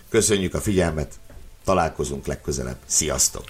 [0.10, 1.14] Köszönjük a figyelmet,
[1.64, 2.78] találkozunk legközelebb.
[2.86, 3.46] Sziasztok!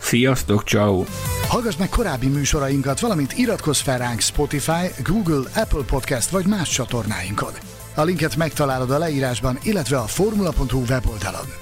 [0.00, 1.04] Sziasztok, ciao.
[1.48, 7.52] Hallgass meg korábbi műsorainkat, valamint iratkozz fel ránk Spotify, Google, Apple Podcast vagy más csatornáinkon.
[7.94, 11.61] A linket megtalálod a leírásban, illetve a formula.hu weboldalon.